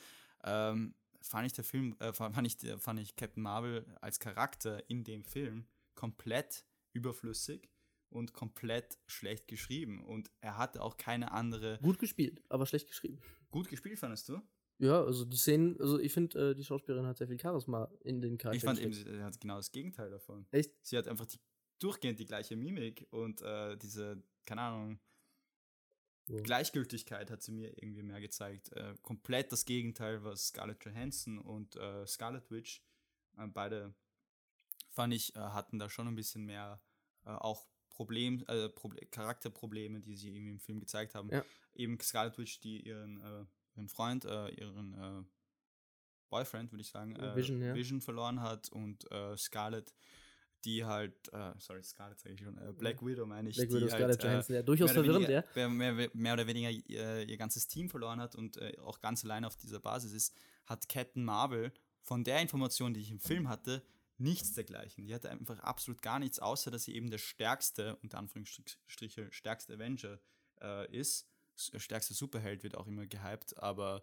[0.44, 5.06] ähm, fand ich der Film, äh, fand ich, fand ich Captain Marvel als Charakter in
[5.06, 7.70] dem Film komplett überflüssig
[8.10, 10.04] und komplett schlecht geschrieben.
[10.04, 11.80] Und er hatte auch keine andere.
[11.82, 13.20] Gut gespielt, aber schlecht geschrieben.
[13.50, 14.42] Gut gespielt, fandest du?
[14.80, 18.22] Ja, also die Szenen, also ich finde, äh, die Schauspielerin hat sehr viel Charisma in
[18.22, 18.58] den Charakteren.
[18.58, 20.46] Ich fand eben, sie hat genau das Gegenteil davon.
[20.52, 20.72] Echt?
[20.86, 21.40] Sie hat einfach die,
[21.80, 25.00] durchgehend die gleiche Mimik und äh, diese, keine Ahnung,
[26.28, 26.36] So.
[26.44, 28.74] Gleichgültigkeit hat sie mir irgendwie mehr gezeigt.
[28.74, 32.84] Äh, komplett das Gegenteil, was Scarlett Johansson und äh, Scarlet Witch,
[33.38, 33.96] äh, beide
[34.90, 36.82] fand ich, äh, hatten da schon ein bisschen mehr
[37.26, 41.30] äh, auch Problem, äh, Proble Charakterprobleme, die sie irgendwie im Film gezeigt haben.
[41.32, 41.46] Ja.
[41.74, 45.28] Eben Scarlet Witch, die ihren, ihren Freund, äh, ihren
[46.30, 47.74] Boyfriend, würde ich sagen, äh, Vision, ja.
[47.74, 49.08] Vision verloren hat und
[49.38, 49.96] Scarlett,
[50.66, 53.76] die halt, äh, sorry, Scarlett sage ich schon, äh, Black Widow meine ich, Black die
[53.76, 55.68] Widow, Scarlett halt, äh, Johansson, ja, durchaus verwirrend, ja.
[55.68, 59.24] Mehr, mehr, mehr oder weniger ihr, ihr ganzes Team verloren hat und äh, auch ganz
[59.24, 60.36] allein auf dieser Basis ist,
[60.66, 63.84] hat Captain Marvel von der Information, die ich im Film hatte,
[64.18, 65.06] nichts dergleichen.
[65.06, 69.74] Die hatte einfach absolut gar nichts, außer dass sie eben der stärkste, unter Anführungsstriche, stärkste
[69.74, 70.20] Avenger
[70.62, 71.28] äh, ist.
[71.56, 74.02] S- Stärkste Superheld wird auch immer gehypt, aber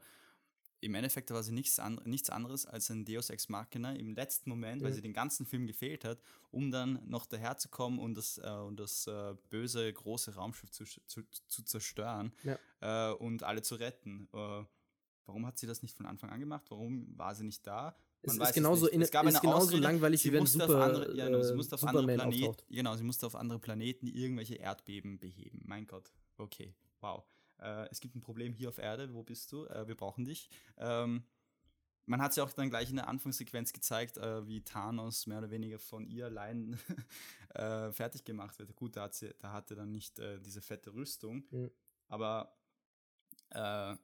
[0.85, 4.51] im Endeffekt war sie nichts, an, nichts anderes als ein Deus Ex Machina im letzten
[4.51, 4.95] Moment, weil Ja.
[4.97, 6.21] sie den ganzen Film gefehlt hat,
[6.51, 11.23] um dann noch daherzukommen und das, äh, und das äh, böse große Raumschiff zu, zu,
[11.49, 12.33] zu zerstören
[12.81, 14.29] äh, und alle zu retten.
[14.33, 14.65] Äh,
[15.27, 16.67] warum hat sie das nicht von Anfang an gemacht?
[16.69, 17.97] Warum war sie nicht da?
[18.23, 20.29] Es Man ist weiß es genauso, in, Es gab ist eine genauso Ausrede, langweilig, sie
[20.31, 23.27] wie wenn Super, andere, ja, genau, sie äh, musste auf andere Planeten, genau, sie musste
[23.27, 25.61] auf andere Planeten irgendwelche Erdbeben beheben.
[25.67, 27.23] Mein Gott, okay, wow.
[27.61, 29.67] Äh, es gibt ein Problem hier auf Erde, wo bist du?
[29.67, 30.49] Äh, wir brauchen dich.
[30.77, 31.25] Ähm,
[32.07, 35.39] man hat es ja auch dann gleich in der Anfangssequenz gezeigt, äh, wie Thanos mehr
[35.39, 36.79] oder weniger von ihr allein
[37.55, 38.75] äh, fertig gemacht wird.
[38.77, 41.71] Gut, da, hat sie, da hatte dann nicht äh, diese fette Rüstung, Mhm.
[42.09, 42.55] aber
[43.51, 43.97] äh,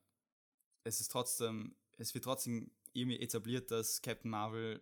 [0.85, 4.81] es ist trotzdem, es wird trotzdem irgendwie etabliert, dass Captain Marvel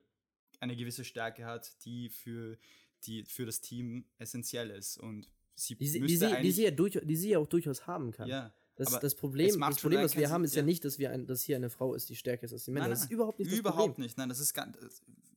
[0.60, 2.56] eine gewisse Stärke hat, die für,
[3.04, 4.96] die für das Team essentiell ist.
[4.98, 7.38] Und sie Die, sie- die, müsste sie, die, eigentlich- sie ja durch, die sie ja
[7.38, 8.28] auch durchaus haben kann.
[8.28, 10.66] ja, Das, Aber das Problem, das Problem was wir haben, ist ja ja.
[10.66, 12.85] nicht, dass, wir ein, dass hier eine Frau ist, die stärker ist als die Männer.
[12.85, 14.05] Nein, das ist überhaupt nicht Überhaupt Problem.
[14.05, 14.16] nicht.
[14.16, 14.76] Nein, das ist ganz.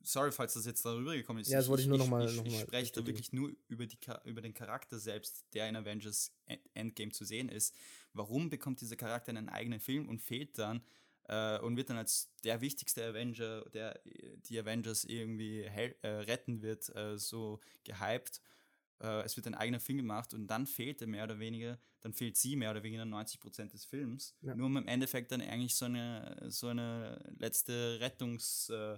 [0.04, 1.50] Sorry, falls das jetzt darüber gekommen ist.
[1.50, 3.52] Ja, das wollte ich nur noch mal- Ich, noch ich mal spreche da wirklich nur
[3.68, 7.74] über, die, über den Charakter selbst, der in Avengers End- Endgame zu sehen ist.
[8.14, 10.84] Warum bekommt dieser Charakter einen eigenen Film und fehlt dann
[11.28, 16.62] äh, und wird dann als der wichtigste Avenger, der äh, die Avengers irgendwie äh, retten
[16.62, 18.40] wird, äh, so gehypt?
[19.02, 22.14] Äh, es wird ein eigener Film gemacht und dann fehlt er mehr oder weniger, dann
[22.14, 24.36] fehlt sie mehr oder weniger 90% des Films.
[24.42, 24.56] Ja.
[24.56, 28.98] Nur um im Endeffekt dann eigentlich so eine, so eine letzte Rettungs, äh,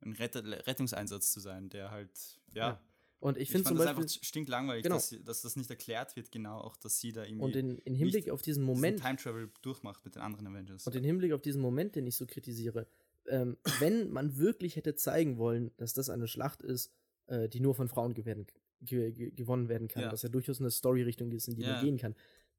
[0.00, 2.68] ein Rett Rettungseinsatz zu sein, der halt, ja.
[2.68, 2.80] Ja.
[3.20, 4.96] Und ich finde zum das Beispiel, einfach stinklangweilig, Genau.
[4.96, 7.94] dass, dass das nicht erklärt wird, genau, auch dass sie da irgendwie und in, in
[7.94, 10.84] Hinblick auf diesen Moment, Time Travel durchmacht mit den anderen Avengers.
[10.88, 12.88] Und im Hinblick auf diesen Moment, den ich so kritisiere,
[13.28, 16.92] ähm, wenn man wirklich hätte zeigen wollen, dass das eine Schlacht ist,
[17.26, 18.48] äh, die nur von Frauen gewinnen,
[18.82, 20.08] ge ge gewonnen werden kann, Ja.
[20.10, 21.72] dass ja durchaus eine Story-Richtung ist, in die Ja.
[21.74, 22.14] man gehen kann,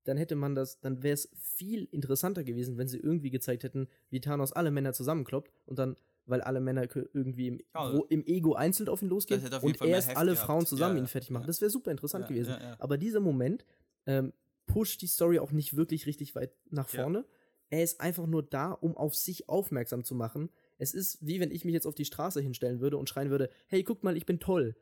[0.05, 3.87] dann hätte man das, dann wäre es viel interessanter gewesen, wenn sie irgendwie gezeigt hätten,
[4.09, 5.95] wie Thanos alle Männer zusammenkloppt und dann,
[6.25, 10.15] weil alle Männer irgendwie im, gro- im Ego einzeln auf ihn losgehen und Fall erst
[10.15, 10.45] alle gehabt.
[10.45, 11.47] Frauen zusammen Ja, ihn fertig machen.
[11.47, 12.55] Das wäre super interessant gewesen.
[12.79, 13.65] Aber dieser Moment
[14.05, 14.33] ähm,
[14.65, 17.25] pusht die Story auch nicht wirklich richtig weit nach vorne.
[17.69, 20.49] Er ist einfach nur da, um auf sich aufmerksam zu machen.
[20.77, 23.49] Es ist wie wenn ich mich jetzt auf die Straße hinstellen würde und schreien würde:
[23.67, 24.75] Hey, guck mal, ich bin toll.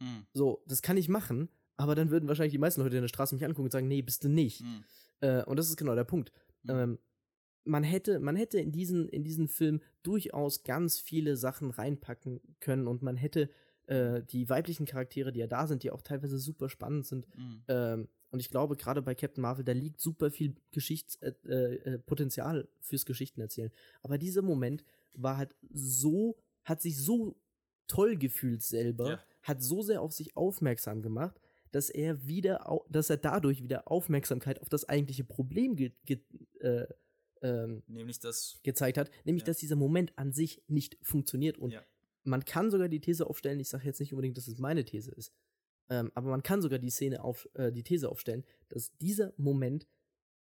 [0.00, 0.26] Mhm.
[0.32, 3.34] So, das kann ich machen, aber dann würden wahrscheinlich die meisten Leute in der Straße
[3.34, 4.62] mich angucken und sagen: Nee, bist du nicht.
[4.62, 4.84] Mhm.
[5.20, 6.32] Äh, und das ist genau der Punkt.
[6.62, 6.70] Mhm.
[6.70, 6.98] Ähm,
[7.64, 12.86] man hätte, man hätte in diesen, in diesen Film durchaus ganz viele Sachen reinpacken können
[12.86, 13.50] und man hätte
[13.86, 17.26] äh, die weiblichen Charaktere, die ja da sind, die auch teilweise super spannend sind.
[17.36, 17.62] Mhm.
[17.68, 21.98] Ähm, und ich glaube, gerade bei Captain Marvel, da liegt super viel Geschichtspotenzial äh, äh,
[21.98, 23.70] Potenzial fürs Geschichtenerzählen.
[24.02, 24.84] Aber dieser Moment
[25.14, 27.36] war halt so, hat sich so
[27.86, 29.24] toll gefühlt selber, Ja.
[29.46, 31.40] Hat so sehr auf sich aufmerksam gemacht,
[31.72, 36.20] dass er wieder, dass er dadurch wieder Aufmerksamkeit auf das eigentliche Problem ge ge
[36.60, 36.86] äh,
[37.42, 38.58] ähm, Nämlich das.
[38.62, 39.46] gezeigt hat, nämlich Ja.
[39.48, 41.58] dass dieser Moment an sich nicht funktioniert.
[41.58, 41.82] Und Ja.
[42.24, 45.10] man kann sogar die These aufstellen, ich sage jetzt nicht unbedingt, dass es meine These
[45.12, 45.32] ist,
[45.90, 49.86] ähm, aber man kann sogar die Szene auf, äh, die These aufstellen, dass dieser Moment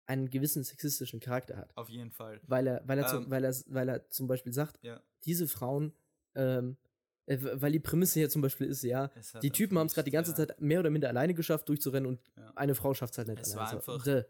[0.05, 1.75] einen gewissen sexistischen Charakter hat.
[1.77, 2.41] Auf jeden Fall.
[2.45, 3.31] Weil er, weil er, zum, Ähm.
[3.31, 5.01] weil er, weil er zum Beispiel sagt, Ja.
[5.23, 5.93] diese Frauen,
[6.35, 6.90] ähm, äh,
[7.39, 10.11] weil die Prämisse hier zum Beispiel ist, ja, Es die Typen haben es gerade die
[10.11, 10.37] ganze ja.
[10.37, 12.51] Zeit mehr oder minder alleine geschafft, durchzurennen und Ja.
[12.55, 13.73] eine Frau schafft es halt nicht Es alleine.
[13.77, 14.23] war So, einfach- däh.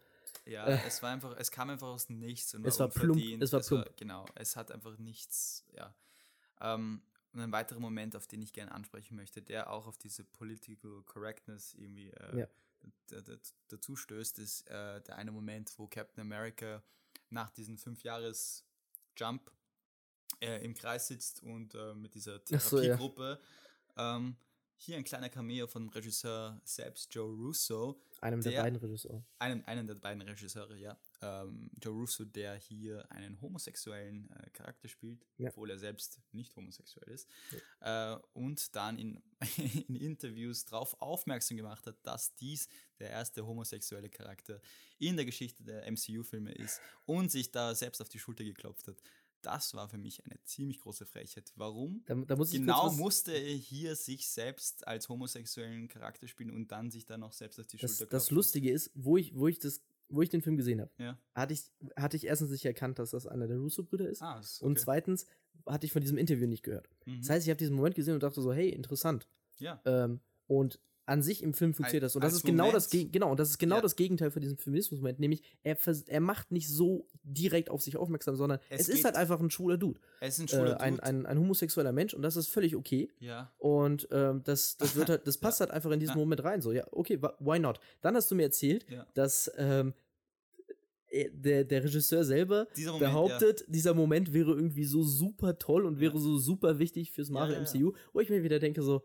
[0.46, 0.80] Ja, Äh.
[0.88, 3.98] es war einfach, es kam einfach aus Nichts und Es war plump, es war plump.
[3.98, 5.94] genau, es hat einfach nichts, ja.
[6.62, 7.02] Ähm,
[7.34, 11.02] und ein weiterer Moment, auf den ich gerne ansprechen möchte, der auch auf diese Political
[11.06, 12.48] Correctness irgendwie äh, Ja.
[13.68, 16.82] dazu stößt, ist äh, der eine Moment, wo Captain America
[17.30, 19.52] nach diesem Fünf-Jahres-Jump
[20.42, 22.84] äh, im Kreis sitzt und äh, mit dieser Ach so, ja.
[22.98, 23.40] Therapiegruppe.
[23.98, 24.36] ähm,
[24.84, 29.24] hier ein kleiner Cameo von Regisseur selbst, Joe Russo, einem der der- beiden Regisseure.
[29.38, 30.98] einen, einen der beiden Regisseure, ja.
[31.22, 35.50] Ähm, Joe Russo, der hier einen homosexuellen äh, Charakter spielt, Ja.
[35.50, 37.28] obwohl er selbst nicht homosexuell ist.
[37.82, 39.22] Äh, und dann in,
[39.88, 42.68] in Interviews darauf aufmerksam gemacht hat, dass dies
[42.98, 44.60] der erste homosexuelle Charakter
[44.98, 48.98] in der Geschichte der MCU-Filme ist und sich da selbst auf die Schulter geklopft hat.
[49.42, 51.52] Das war für mich eine ziemlich große Frechheit.
[51.56, 52.04] Warum?
[52.06, 56.92] Da, da muss Genau musste er hier sich selbst als homosexuellen Charakter spielen und dann
[56.92, 58.32] sich dann noch selbst auf die das, Schulter das.
[58.32, 61.18] Lustige ist, wo ich, wo ich das, wo ich den Film gesehen habe, Ja.
[61.34, 64.22] hatte ich, hatte ich erstens nicht erkannt, dass das einer der Russo-Brüder ist.
[64.22, 64.82] Ah, ist Und okay.
[64.84, 65.26] zweitens
[65.66, 66.90] hatte ich von diesem Interview nicht gehört.
[67.06, 67.20] Mhm.
[67.22, 69.28] Das heißt, ich habe diesen Moment gesehen und dachte so, hey, interessant.
[69.60, 69.82] ja.
[69.86, 70.80] Ähm, und
[71.12, 72.16] an sich im Film funktioniert das.
[72.16, 73.82] Und das ist genau das, Moment- genau, und das ist genau Ja.
[73.82, 78.36] das Gegenteil von diesem Feminismus-Moment, nämlich er, er macht nicht so direkt auf sich aufmerksam,
[78.36, 80.00] sondern es, Es ist halt einfach ein schwuler Dude.
[80.22, 81.04] Es ist ein Äh, schwuler ein, Dude.
[81.04, 83.10] ein, ein homosexueller Mensch und das ist völlig okay.
[83.20, 83.52] ja.
[83.60, 86.20] Und ähm, das, das wird halt, das passt halt einfach in diesen Ja.
[86.20, 86.62] Moment rein.
[86.62, 87.80] So, ja, okay, why not?
[88.02, 89.06] Dann hast du mir erzählt, Ja.
[89.14, 89.94] dass ähm,
[91.10, 95.86] äh, der, der Regisseur selber Dieser Moment, behauptet, dieser Moment wäre irgendwie so super toll
[95.86, 96.20] und wäre Ja.
[96.20, 97.68] so super wichtig fürs Ja, Marvel ja, ja.
[97.68, 99.04] MCU, wo ich mir wieder denke so,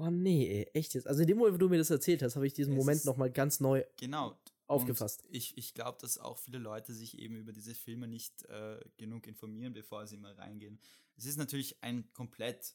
[0.00, 1.06] oh nee, ey, echt jetzt.
[1.06, 3.04] Also in dem Moment, wo du mir das erzählt hast, habe ich diesen Es Moment
[3.04, 4.38] nochmal ganz neu genau.
[4.66, 5.24] aufgefasst.
[5.24, 8.80] Und ich ich glaube, dass auch viele Leute sich eben über diese Filme nicht äh,
[8.96, 10.78] genug informieren, bevor sie mal reingehen.
[11.16, 12.74] Es ist natürlich ein komplett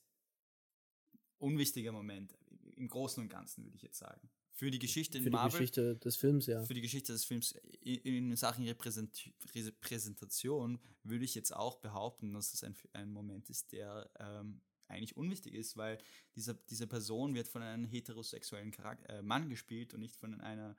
[1.40, 2.34] unwichtiger Moment,
[2.76, 4.30] im Großen und Ganzen, würde ich jetzt sagen.
[4.52, 6.64] Für die Geschichte in Für die Marvel, Geschichte des Films, ja.
[6.64, 12.34] für die Geschichte des Films in, in Sachen Repräsent Repräsentation würde ich jetzt auch behaupten,
[12.34, 15.98] dass es ein, ein Moment ist, der ähm, eigentlich unwichtig ist, weil
[16.36, 20.76] dieser, diese Person wird von einem heterosexuellen Charak äh, Mann gespielt und nicht von einer,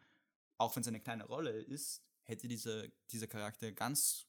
[0.59, 4.27] auch wenn es eine kleine Rolle ist, hätte dieser, dieser Charakter ganz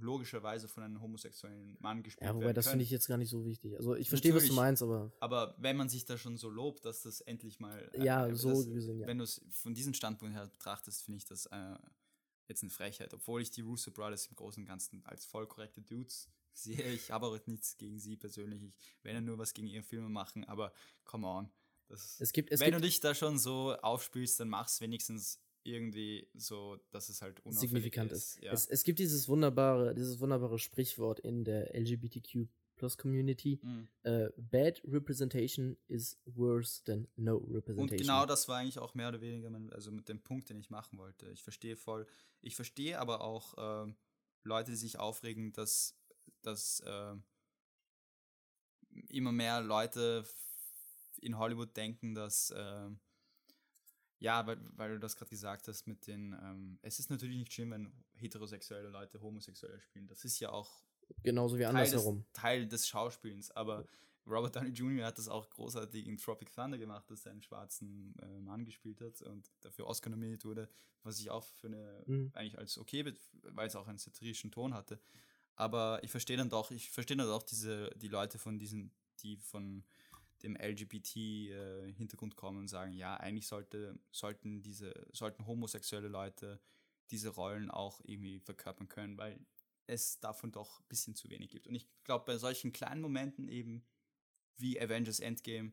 [0.00, 3.44] logischerweise von einem homosexuellen Mann gespielt Ja, wobei das finde ich jetzt gar nicht so
[3.44, 3.76] wichtig.
[3.76, 6.84] Also ich verstehe, was du meinst, aber Aber wenn man sich da schon so lobt,
[6.84, 7.90] dass das endlich mal.
[7.96, 9.06] Ja, äh, so das, gesehen, ja.
[9.06, 11.74] Wenn du es von diesem Standpunkt her betrachtest, finde ich das äh,
[12.46, 15.82] jetzt eine Frechheit, obwohl ich die Russo Brothers im Großen und Ganzen als voll korrekte
[15.82, 16.28] Dudes
[16.62, 16.82] sehe.
[16.92, 18.62] Ich habe auch nichts gegen sie persönlich.
[18.62, 20.72] Ich werde nur was gegen ihre Filme machen, aber
[21.04, 21.50] come on.
[21.88, 25.40] Das, Es gibt, es wenn gibt du dich da schon so aufspielst, dann mach's wenigstens
[25.62, 28.36] irgendwie so, dass es halt signifikant ist.
[28.36, 28.42] ist.
[28.42, 28.52] Ja.
[28.52, 32.46] Es, es gibt dieses wunderbare, dieses wunderbare Sprichwort in der LGBTQ
[32.76, 33.58] Plus Community.
[33.62, 33.88] Mhm.
[34.04, 37.98] Äh, bad representation is worse than no Und representation.
[37.98, 40.70] genau das war eigentlich auch mehr oder weniger mein, also mit dem Punkt, den ich
[40.70, 41.28] machen wollte.
[41.30, 42.06] Ich verstehe voll,
[42.40, 43.96] ich verstehe aber auch ähm,
[44.44, 45.97] Leute, die sich aufregen, dass,
[46.42, 47.22] dass ähm,
[49.08, 50.24] immer mehr Leute
[51.20, 53.00] in Hollywood denken, dass ähm,
[54.20, 57.52] ja, weil, weil du das gerade gesagt hast mit den, ähm, es ist natürlich nicht
[57.52, 60.08] schlimm, wenn heterosexuelle Leute Homosexuelle spielen.
[60.08, 60.82] Das ist ja auch
[61.22, 62.06] Genauso wie Teil des.
[62.32, 63.50] Teil des Schauspielens.
[63.52, 63.86] Aber
[64.26, 65.06] Robert Downey Jr.
[65.06, 69.00] hat das auch großartig in Tropic Thunder gemacht, dass er einen schwarzen äh, Mann gespielt
[69.00, 70.68] hat und dafür Oscar nominiert wurde,
[71.02, 72.30] was ich auch für eine Mhm.
[72.34, 73.04] eigentlich als okay,
[73.42, 75.00] weil es auch einen satirischen Ton hatte.
[75.58, 79.36] Aber ich verstehe dann doch, ich verstehe dann auch diese, die Leute von diesen, die
[79.38, 79.84] von
[80.44, 86.60] dem LGBT-Hintergrund kommen und sagen, ja, eigentlich sollte, sollten diese, sollten homosexuelle Leute
[87.10, 89.44] diese Rollen auch irgendwie verkörpern können, weil
[89.88, 91.66] es davon doch ein bisschen zu wenig gibt.
[91.66, 93.84] Und ich glaube, bei solchen kleinen Momenten eben
[94.58, 95.72] wie Avengers Endgame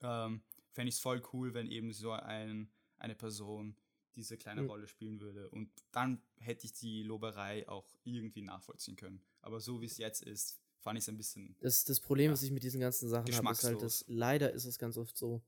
[0.00, 3.76] ähm, fände ich es voll cool, wenn eben so ein, eine Person
[4.16, 4.70] diese kleine Mhm.
[4.70, 5.48] Rolle spielen würde.
[5.50, 9.20] Und dann hätte ich die Loberei auch irgendwie nachvollziehen können.
[9.42, 11.56] Aber so wie es jetzt ist, fand ich es ein bisschen.
[11.60, 12.32] Das, das Problem, Ja.
[12.32, 15.16] was ich mit diesen ganzen Sachen habe, ist halt, dass leider ist es ganz oft
[15.16, 15.42] so,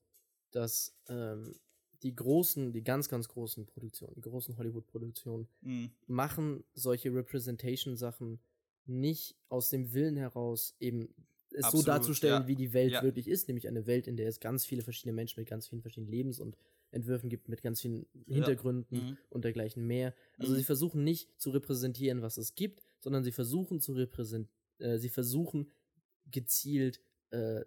[0.50, 1.54] dass ähm,
[2.02, 8.40] die großen, die ganz, ganz großen Produktionen, die großen Hollywood-Produktionen, Mm, machen solche Representation-Sachen
[8.86, 11.14] nicht aus dem Willen heraus, eben
[11.50, 12.48] es so Absolut, darzustellen, ja.
[12.48, 13.02] wie die Welt Ja.
[13.02, 15.82] wirklich ist, nämlich eine Welt, in der es ganz viele verschiedene Menschen mit ganz vielen
[15.82, 16.56] verschiedenen Lebens- und
[16.90, 19.18] Entwürfen gibt, mit ganz vielen Hintergründen Mhm.
[19.30, 20.14] und dergleichen mehr.
[20.38, 20.56] Also Mhm.
[20.58, 25.08] sie versuchen nicht zu repräsentieren, was es gibt, sondern sie versuchen zu repräsentieren, äh, sie
[25.10, 25.70] versuchen
[26.30, 27.64] gezielt äh,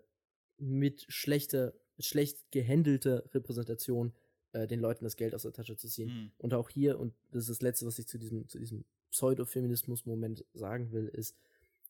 [0.58, 4.14] mit schlechter, schlecht gehandelter Repräsentation
[4.54, 6.10] äh, den Leuten das Geld aus der Tasche zu ziehen.
[6.10, 8.86] mm, Und auch hier, und das ist das Letzte, was ich zu diesem, zu diesem
[9.12, 11.36] Pseudo-Feminismus-Moment sagen will, ist,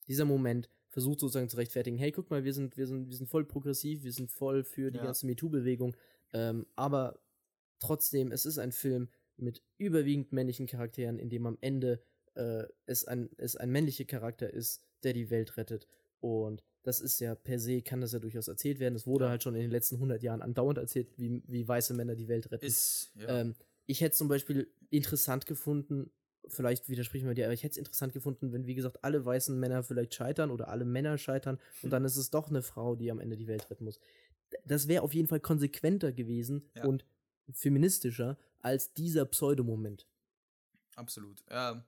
[0.07, 3.27] dieser Moment versucht sozusagen zu rechtfertigen, hey, guck mal, wir sind, wir sind, wir sind
[3.29, 5.05] voll progressiv, wir sind voll für die Ja.
[5.05, 5.95] ganze MeToo-Bewegung,
[6.33, 7.19] ähm, aber
[7.79, 12.01] trotzdem, es ist ein Film mit überwiegend männlichen Charakteren, in dem am Ende
[12.35, 15.87] äh, es, ein, es ein männlicher Charakter ist, der die Welt rettet.
[16.19, 18.95] Und das ist ja per se, kann das ja durchaus erzählt werden.
[18.95, 19.31] Es wurde Ja.
[19.31, 22.51] halt schon in den letzten 100 Jahren andauernd erzählt, wie, wie weiße Männer die Welt
[22.51, 22.65] retten.
[22.65, 23.41] ist, ja.
[23.41, 23.55] Ähm,
[23.87, 26.11] ich hätte zum Beispiel interessant gefunden,
[26.47, 29.59] vielleicht widersprechen wir dir, aber ich hätte es interessant gefunden, wenn, wie gesagt, alle weißen
[29.59, 33.11] Männer vielleicht scheitern oder alle Männer scheitern und dann ist es doch eine Frau, die
[33.11, 33.99] am Ende die Welt retten muss.
[34.65, 36.85] Das wäre auf jeden Fall konsequenter gewesen Ja.
[36.85, 37.05] und
[37.53, 40.07] feministischer als dieser Pseudomoment.
[40.95, 41.43] Absolut.
[41.49, 41.83] Ähm,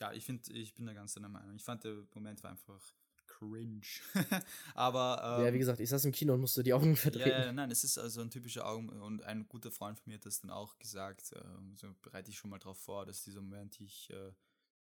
[0.00, 1.56] ja, ich finde, ich bin da ganz deiner Meinung.
[1.56, 2.80] Ich fand, der Moment war einfach
[3.26, 3.82] cringe.
[4.74, 5.38] Aber.
[5.38, 7.28] Ähm, ja, wie gesagt, ich saß im Kino und musste die Augen verdrehen.
[7.28, 10.26] ja, nein, es ist also ein typischer Augen und ein guter Freund von mir hat
[10.26, 11.32] das dann auch gesagt.
[11.36, 14.32] ähm, so bereite ich schon mal darauf vor, dass dieser Moment dich äh,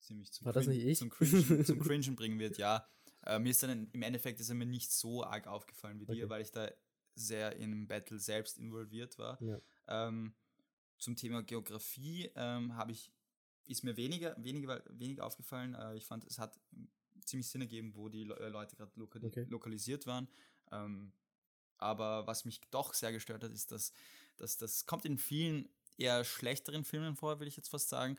[0.01, 0.99] ziemlich zum, ich?
[0.99, 2.59] zum, Cringen, zum Cringen bringen wird.
[2.59, 2.87] Ja,
[3.27, 6.17] äh, mir ist dann im Endeffekt ist er mir nicht so arg aufgefallen wie Okay.
[6.17, 6.71] dir, weil ich da
[7.15, 9.41] sehr im Battle selbst involviert war.
[9.41, 9.61] Ja.
[9.89, 10.35] Ähm,
[10.99, 13.13] zum Thema Geografie ähm, habe ich
[13.67, 15.75] ist mir weniger, weniger, weniger aufgefallen.
[15.75, 16.59] Äh, ich fand, es hat
[17.25, 19.47] ziemlich Sinn ergeben, wo die Le äh, Leute gerade lokali Okay.
[19.47, 20.29] lokalisiert waren.
[20.71, 21.13] Ähm,
[21.79, 23.93] aber was mich doch sehr gestört hat, ist, dass,
[24.37, 25.69] dass das kommt in vielen
[25.99, 28.19] eher schlechteren Filmen vor, will ich jetzt fast sagen,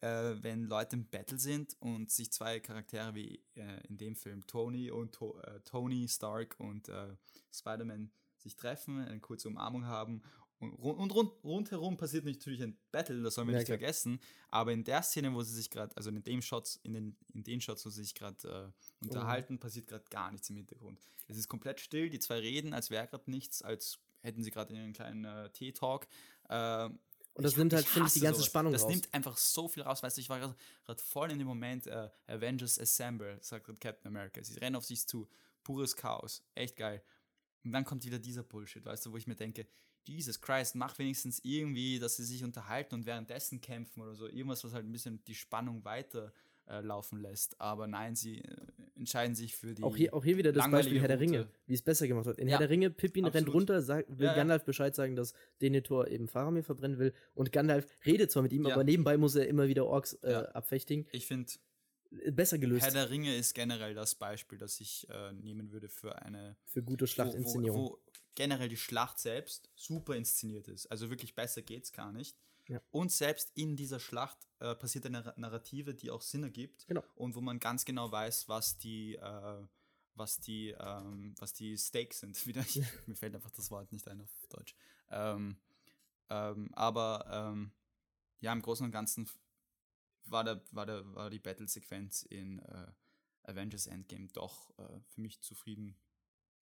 [0.00, 4.46] äh, wenn Leute im Battle sind und sich zwei Charaktere wie äh, in dem Film
[4.46, 7.16] Tony und to äh, Tony Stark und äh,
[7.52, 10.22] Spider-Man sich treffen, eine kurze Umarmung haben
[10.58, 13.78] und, rund, und rund, rundherum passiert natürlich ein Battle, das soll man Ja, nicht klar.
[13.78, 14.20] vergessen.
[14.48, 17.42] Aber in der Szene, wo sie sich gerade, also in dem Shots, in den, in
[17.44, 20.98] den Shots, wo sie sich gerade äh, unterhalten, passiert gerade gar nichts im Hintergrund.
[21.28, 24.74] Es ist komplett still, die zwei reden, als wäre gerade nichts, als hätten sie gerade
[24.74, 26.06] einen kleinen äh, Tee-Talk.
[26.48, 26.88] Äh,
[27.36, 28.46] Und das ich- nimmt halt, finde ich, die ganze sowas.
[28.46, 28.90] Spannung Das raus.
[28.90, 30.02] nimmt einfach so viel raus.
[30.02, 34.42] Weißt du, ich war gerade voll in dem Moment, äh, Avengers Assemble, sagt Captain America.
[34.42, 35.28] Sie rennen auf sich zu.
[35.62, 36.42] Pures Chaos.
[36.54, 37.02] Echt geil.
[37.64, 39.66] Und dann kommt wieder dieser Bullshit, weißt du, wo ich mir denke,
[40.04, 44.28] Jesus Christ, mach wenigstens irgendwie, dass sie sich unterhalten und währenddessen kämpfen oder so.
[44.28, 46.32] Irgendwas, was halt ein bisschen die Spannung weiter
[46.68, 47.60] äh, laufen lässt.
[47.60, 48.56] Aber nein, sie äh,
[48.96, 49.82] entscheiden sich für die.
[49.82, 51.50] Auch hier, auch hier wieder das Beispiel Herr der Ringe, Route.
[51.66, 52.38] wie es besser gemacht wird.
[52.38, 53.54] In Ja, Herr der Ringe, Pippin rennt absolut.
[53.54, 54.34] runter, sagt, will Ja.
[54.34, 57.12] Gandalf Bescheid sagen, dass Denethor eben Faramir verbrennen will.
[57.34, 60.42] Und Gandalf redet zwar mit ihm, aber nebenbei muss er immer wieder Orks äh, Ja.
[60.52, 61.06] abfechten.
[61.12, 61.50] Ich finde,
[62.22, 65.88] Äh, Besser gelöst Herr der Ringe ist generell das Beispiel, das ich äh, nehmen würde
[65.88, 67.78] für eine für gute Schlachtinszenierung.
[67.80, 67.98] Wo, wo
[68.36, 70.86] generell die Schlacht selbst super inszeniert ist.
[70.86, 72.36] Also wirklich besser geht's gar nicht.
[72.68, 72.80] Ja.
[72.90, 77.02] Und selbst in dieser Schlacht äh, passiert eine Narrative, die auch Sinn ergibt Genau.
[77.14, 79.66] und wo man ganz genau weiß, was die, äh,
[80.14, 82.34] was die, ähm, was die Stakes sind.
[82.46, 84.74] Wieder, ich, mir fällt einfach das Wort nicht ein auf Deutsch.
[85.10, 85.56] Ähm,
[86.28, 87.70] ähm, aber ähm,
[88.40, 89.28] ja, im Großen und Ganzen
[90.24, 92.86] war, der, war, der, war die Battle-Sequenz in äh,
[93.44, 95.96] Avengers Endgame doch äh, für mich zufrieden,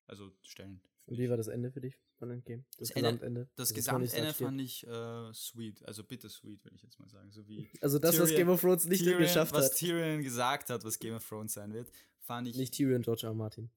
[0.07, 0.87] also stellend.
[1.07, 2.65] Und wie war das Ende für dich von Endgame?
[2.79, 3.49] Das, Das Ende- Gesamtende?
[3.57, 7.31] Das Also Tony Gesamtende fand ich äh, sweet, also bittersweet, würde ich jetzt mal sagen.
[7.31, 7.69] So wie.
[7.83, 9.77] Also das, was Tyrion- Game of Thrones nicht Tyrion, geschafft was hat.
[9.77, 11.91] Tyrion gesagt hat, was Game of Thrones sein wird,
[12.21, 12.57] fand ich.
[12.57, 13.31] Nicht Tyrion, George R.
[13.31, 13.35] R.
[13.35, 13.71] Martin.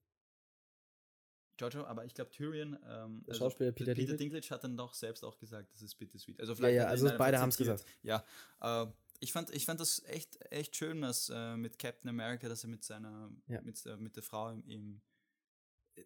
[1.58, 4.16] Giorgio, aber ich glaube Tyrion, ähm, Der Schauspieler Peter Peter Dinklage?
[4.18, 6.38] Dinklage hat dann doch selbst auch gesagt, das ist bittersweet.
[6.40, 7.78] Also Ja, vielleicht ja, ihn also beide haben's zitiert.
[7.78, 7.98] gesagt.
[8.02, 8.24] Ja,
[8.60, 8.86] äh,
[9.18, 12.70] ich fand, ich fand das echt, echt schön, dass äh, mit Captain America, dass er
[12.70, 13.60] mit seiner, Ja.
[13.62, 15.00] mit, äh, mit der Frau im, im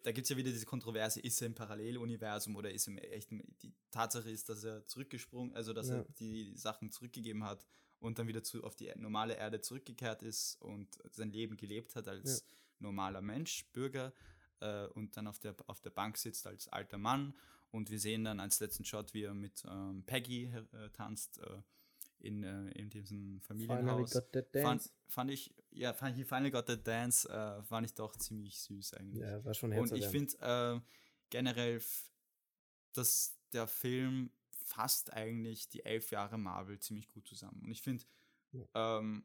[0.02, 2.98] da gibt es ja wieder diese Kontroverse, ist er im Paralleluniversum oder ist er im
[2.98, 5.96] echten, die Tatsache ist, dass er zurückgesprungen, also dass Ja.
[5.98, 7.66] er die Sachen zurückgegeben hat
[8.00, 12.08] und dann wieder zu, auf die normale Erde zurückgekehrt ist und sein Leben gelebt hat
[12.08, 12.44] als
[12.78, 14.12] normaler Mensch, Bürger
[14.60, 17.34] äh, und dann auf der, auf der Bank sitzt als alter Mann
[17.70, 21.62] und wir sehen dann als letzten Shot, wie er mit ähm, Peggy äh, tanzt äh,
[22.22, 24.12] in, äh, in diesem Finally Familienhaus.
[24.12, 24.90] got that Fand, dance.
[25.08, 28.94] fand ich, ja, fand ich Finally Got That Dance, äh, fand ich doch ziemlich süß
[28.94, 29.22] eigentlich.
[29.22, 30.80] Ja, war schon Und ich finde äh,
[31.30, 31.82] generell,
[32.92, 37.60] dass der Film fasst eigentlich die elf Jahre Marvel ziemlich gut zusammen.
[37.64, 38.04] Und ich finde,
[38.74, 39.24] ähm,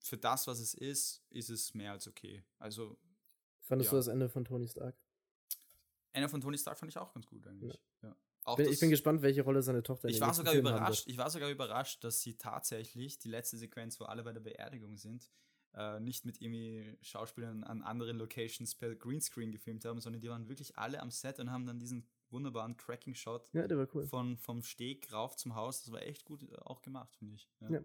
[0.00, 2.42] für das, was es ist, ist es mehr als okay.
[2.58, 2.98] Also,
[3.60, 3.92] Fandest ja.
[3.92, 4.96] du das Ende von Tony Stark?
[6.14, 7.78] einer von Tony Stark fand ich auch ganz gut eigentlich.
[8.02, 8.16] Ja.
[8.44, 11.04] Auch Bin, das- ich bin gespannt, welche Rolle seine Tochter ich war sogar haben überrascht.
[11.06, 14.96] Ich war sogar überrascht, dass sie tatsächlich die letzte Sequenz, wo alle bei der Beerdigung
[14.98, 15.30] sind,
[15.72, 20.48] äh, nicht mit irgendwie Schauspielern an anderen Locations per Greenscreen gefilmt haben, sondern die waren
[20.48, 24.06] wirklich alle am Set und haben dann diesen wunderbaren Tracking-Shot Ja, cool.
[24.06, 25.82] von vom Steg rauf zum Haus.
[25.82, 27.48] Das war echt gut äh, auch gemacht, finde ich.
[27.60, 27.70] Ja.
[27.70, 27.80] Ja,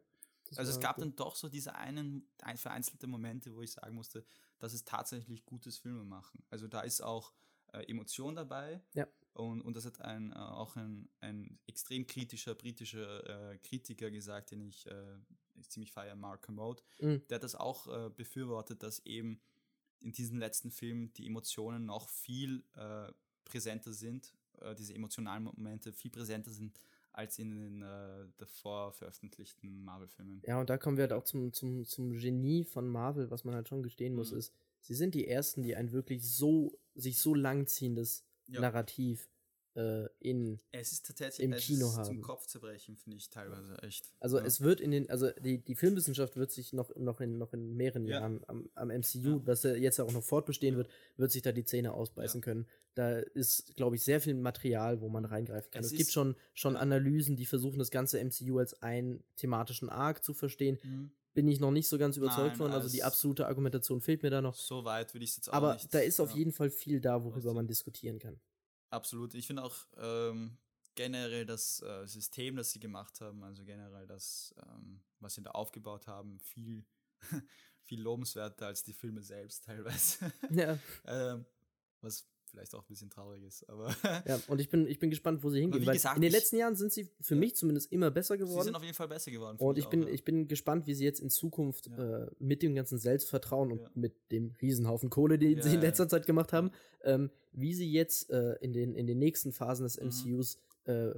[0.57, 1.05] Also es gab cool.
[1.05, 4.25] dann doch so diese einen ein, vereinzelte Momente, wo ich sagen musste,
[4.59, 6.43] das ist tatsächlich gutes Filmemachen.
[6.49, 7.33] Also da ist auch
[7.71, 8.81] äh, Emotion dabei.
[8.93, 9.07] Ja.
[9.39, 14.51] Und, und das hat ein, äh, auch ein, ein extrem kritischer britischer äh, Kritiker gesagt,
[14.51, 15.17] den ich äh,
[15.67, 16.81] ziemlich feiere, Mark Kermode.
[16.99, 17.21] Mhm.
[17.29, 19.39] Der hat das auch äh, befürwortet, dass eben
[20.01, 23.11] in diesen letzten Filmen die Emotionen noch viel äh,
[23.45, 26.79] präsenter sind, äh, diese emotionalen Momente viel präsenter sind
[27.11, 30.41] als in den äh, davor veröffentlichten Marvel-Filmen.
[30.45, 33.55] Ja, und da kommen wir halt auch zum, zum, zum Genie von Marvel, was man
[33.55, 34.37] halt schon gestehen muss, Mhm.
[34.37, 38.61] ist, sie sind die ersten, die ein wirklich so, sich so langziehendes Ja.
[38.61, 39.29] Narrativ
[39.75, 42.05] äh, in Es ist tatsächlich im es Kino ist haben.
[42.05, 44.11] zum Kopfzerbrechen, finde ich teilweise echt.
[44.19, 44.45] Also ja.
[44.45, 47.75] es wird in den, also die, die Filmwissenschaft wird sich noch, noch, in, noch in
[47.75, 48.19] mehreren Ja.
[48.19, 51.63] Jahren am, am MCU, was ja jetzt auch noch fortbestehen wird, wird sich da die
[51.65, 52.67] Zähne ausbeißen können.
[52.95, 55.81] Da ist, glaube ich, sehr viel Material, wo man reingreifen kann.
[55.83, 56.75] Es Es, gibt schon, schon.
[56.75, 60.79] Analysen, die versuchen, das ganze MCU als einen thematischen Arc zu verstehen.
[60.83, 61.11] Mhm.
[61.39, 64.23] Bin ich noch nicht so ganz überzeugt Nein, von, also als- die absolute Argumentation fehlt
[64.23, 64.55] mir da noch.
[64.55, 65.93] So weit würde ich es jetzt auch Aber nicht.
[65.93, 66.35] da ist auf ja.
[66.37, 68.37] jeden Fall viel da, worüber man diskutieren kann.
[68.89, 69.33] Absolut.
[69.35, 70.57] Ich finde auch ähm,
[70.95, 75.51] generell das äh, System, das sie gemacht haben, also generell das, ähm, was sie da
[75.51, 76.83] aufgebaut haben, viel,
[77.83, 80.33] viel lobenswerter als die Filme selbst teilweise.
[80.49, 81.45] Ja, ähm,
[82.01, 83.95] was vielleicht auch ein bisschen traurig ist, aber
[84.27, 84.39] ja.
[84.47, 86.75] und ich bin, ich bin gespannt, wo sie hingehen, weil gesagt, in den letzten Jahren
[86.75, 87.39] sind sie für Ja.
[87.39, 88.63] mich zumindest immer besser sie geworden.
[88.65, 89.57] sind auf jeden Fall besser geworden.
[89.57, 90.09] Und ich auch, bin, ja.
[90.09, 92.23] ich bin gespannt, wie sie jetzt in Zukunft Ja.
[92.25, 96.25] äh, mit dem ganzen Selbstvertrauen und mit dem Riesenhaufen Kohle, den sie in letzter Zeit
[96.25, 96.71] gemacht haben,
[97.03, 100.07] ähm, wie sie jetzt äh, in, den, in den nächsten Phasen des Mhm.
[100.07, 101.11] MCUs äh,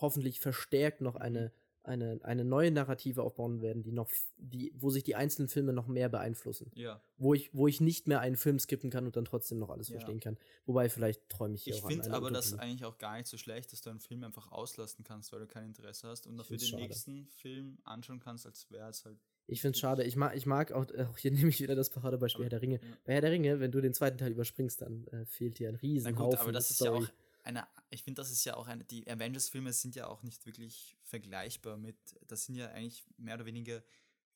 [0.00, 1.52] hoffentlich verstärkt noch eine,
[1.88, 5.86] eine, eine neue Narrative aufbauen werden, die noch, die, wo sich die einzelnen Filme noch
[5.88, 6.70] mehr beeinflussen.
[6.74, 7.00] ja.
[7.20, 9.88] Wo ich, wo ich nicht mehr einen Film skippen kann und dann trotzdem noch alles
[9.88, 9.94] Ja.
[9.94, 10.36] verstehen kann.
[10.66, 12.62] Wobei, vielleicht träume ich hier Ich finde aber das Utopie.
[12.62, 15.46] eigentlich auch gar nicht so schlecht, dass du einen Film einfach auslassen kannst, weil du
[15.48, 16.82] kein Interesse hast und dafür den schade.
[16.84, 19.18] nächsten Film anschauen kannst, als wäre es halt.
[19.48, 20.04] Ich finde es schade.
[20.04, 22.76] Ich mag, ich mag auch, auch hier nehme ich wieder das Paradebeispiel Herr der Ringe.
[22.82, 22.88] ja.
[23.04, 25.74] Bei Herr der Ringe, wenn du den zweiten Teil überspringst, dann äh, fehlt dir ein
[25.74, 27.08] Na riesen gut, Haufen aber das ist ja auch
[27.48, 30.96] eine, ich finde, das ist ja auch eine, die Avengers-Filme sind ja auch nicht wirklich
[31.02, 31.96] vergleichbar mit,
[32.26, 33.82] das sind ja eigentlich mehr oder weniger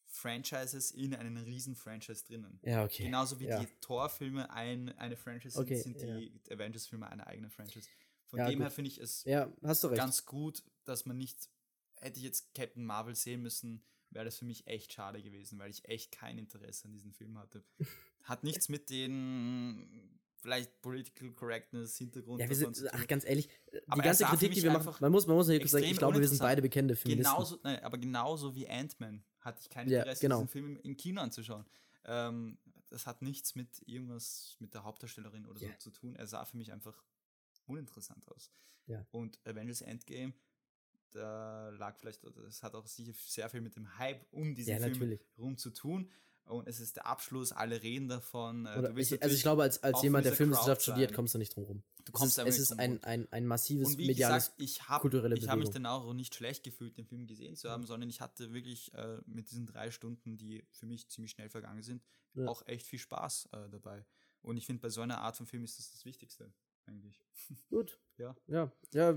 [0.06, 2.58] Franchises in einem riesen Franchise drinnen.
[2.62, 3.04] Ja, okay.
[3.04, 3.60] Genauso wie ja.
[3.60, 7.88] die Thor-Filme ein, eine Franchise Okay, sind, sind die Avengers-Filme eine eigene Franchise.
[8.26, 8.64] Von Ja, dem gut.
[8.64, 9.98] her finde ich es Ja, hast du recht.
[9.98, 11.48] ganz gut, dass man nicht,
[11.96, 15.70] hätte ich jetzt Captain Marvel sehen müssen, wäre das für mich echt schade gewesen, weil
[15.70, 17.64] ich echt kein Interesse an diesem Film hatte.
[18.22, 23.78] Hat nichts mit den vielleicht Political Correctness Hintergrund ja, wir sind, ach, ganz ehrlich, die
[23.88, 26.20] Aber er ganze Kritik, die wir machen, man muss, man muss ja sagen, ich glaube,
[26.20, 27.32] wir sind beide bekennende Feministen.
[27.32, 30.36] Genauso, nein, aber genauso wie Ant-Man hatte ich kein Ja, Interesse, genau.
[30.38, 31.64] diesen Film im, im Kino anzuschauen.
[32.04, 32.58] Ähm,
[32.90, 35.68] das hat nichts mit irgendwas mit der Hauptdarstellerin oder Ja.
[35.78, 36.16] so zu tun.
[36.16, 37.02] Er sah für mich einfach
[37.66, 38.50] uninteressant aus.
[38.86, 39.06] Ja.
[39.12, 40.34] Und Avengers Endgame,
[41.12, 44.78] da lag vielleicht, es hat auch sicher sehr viel mit dem Hype um diesen Ja,
[44.78, 45.20] Film natürlich.
[45.38, 46.10] rum zu tun.
[46.52, 48.66] Und es ist der Abschluss, alle reden davon.
[48.66, 51.64] äh, ich, also ich glaube, als, als jemand, der Filmwissenschaft studiert, kommst du nicht drum
[51.64, 51.82] rum.
[52.04, 54.60] Du kommst es ist, nicht es ist ein, ein, ein massives Und wie mediales gesagt,
[54.60, 57.70] ich habe kulturelle ich hab mich dann auch nicht schlecht gefühlt, den Film gesehen zu
[57.70, 61.48] haben, sondern ich hatte wirklich äh, mit diesen drei Stunden, die für mich ziemlich schnell
[61.48, 62.02] vergangen sind,
[62.34, 62.48] Ja.
[62.48, 64.04] auch echt viel Spaß äh, dabei.
[64.42, 66.52] Und ich finde, bei so einer Art von Film ist das das Wichtigste,
[66.86, 67.24] eigentlich.
[67.70, 68.00] Gut.
[68.18, 68.34] Ja.
[68.48, 69.16] Ja, ja,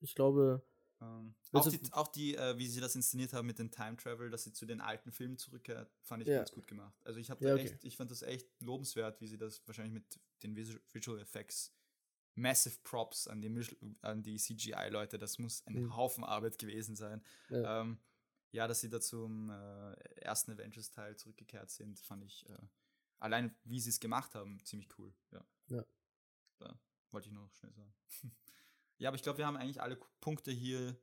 [0.00, 0.62] ich glaube,
[1.00, 3.96] Ähm, auch du- die, auch die äh, wie sie das inszeniert haben mit dem Time
[3.96, 6.38] Travel, dass sie zu den alten Filmen zurückkehrt, fand ich Ja.
[6.38, 6.94] ganz gut gemacht.
[7.04, 7.64] Also ich habe Ja, okay.
[7.70, 11.72] echt, ich fand das echt lobenswert, wie sie das wahrscheinlich mit den Visu- Visual Effects
[12.34, 13.48] Massive Props an die,
[14.02, 15.96] an die CGI-Leute, das muss ein Mhm.
[15.96, 17.22] Haufen Arbeit gewesen sein.
[17.48, 17.80] Ja.
[17.80, 17.98] Ähm,
[18.52, 22.58] ja, dass sie da zum äh, ersten Avengers-Teil zurückgekehrt sind, fand ich äh,
[23.18, 25.12] allein, wie sie es gemacht haben, ziemlich cool.
[25.32, 25.44] Ja.
[25.68, 25.84] Ja.
[26.58, 26.78] Da
[27.10, 27.94] wollte ich nur noch schnell sagen.
[28.98, 30.96] ja, aber ich glaube, wir haben eigentlich alle Punkte hier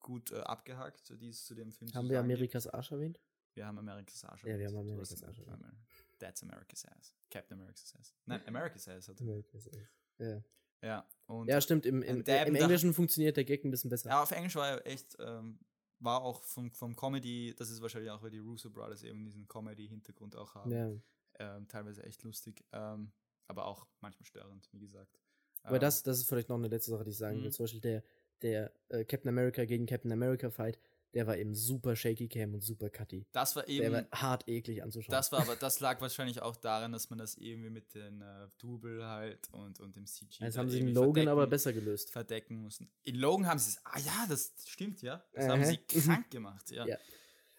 [0.00, 2.24] gut äh, abgehakt, die es zu dem Film haben wir gibt.
[2.24, 3.20] Amerikas Arsch erwähnt?
[3.54, 4.44] Wir haben America's Arsch.
[4.44, 4.90] Ja, wir haben erwähnt.
[4.92, 5.76] America's hast Arsch erwähnt.
[6.18, 7.14] That's America's Ass.
[7.30, 8.14] Captain America's Ass.
[8.26, 9.08] Nein, America's Ass.
[9.08, 9.94] Hat Amerikas Arsch.
[10.18, 10.44] Ja.
[10.82, 14.10] ja, und ja, stimmt, im, im, im Englischen funktioniert der Gag ein bisschen besser.
[14.10, 15.58] Ja, auf Englisch war er echt, ähm,
[15.98, 19.48] war auch vom, vom Comedy, das ist wahrscheinlich auch, weil die Russo Brothers eben diesen
[19.48, 20.92] Comedy-Hintergrund auch haben, Ja.
[21.38, 23.12] ähm, teilweise echt lustig, ähm,
[23.48, 25.18] aber auch manchmal störend, wie gesagt.
[25.62, 27.44] Aber Ähm, das, das ist vielleicht noch eine letzte Sache, die ich sagen Mhm.
[27.44, 27.52] will.
[27.52, 28.02] Zum Beispiel der,
[28.42, 30.78] der äh, Captain America gegen Captain America Fight,
[31.12, 33.26] der war eben super shaky cam und super cutty.
[33.32, 35.10] das war Der eben, war hart eklig anzuschauen.
[35.10, 38.46] das war aber, das lag wahrscheinlich auch daran, dass man das irgendwie mit den äh,
[38.58, 42.12] Double halt und, und dem CG Jetzt da haben sie in Logan aber besser gelöst.
[42.12, 42.88] verdecken mussten.
[43.02, 45.24] In Logan haben sie es, ah ja, das stimmt, ja.
[45.32, 45.68] Das haben Aha.
[45.70, 46.86] sie krank gemacht, ja.
[46.86, 46.96] Ja.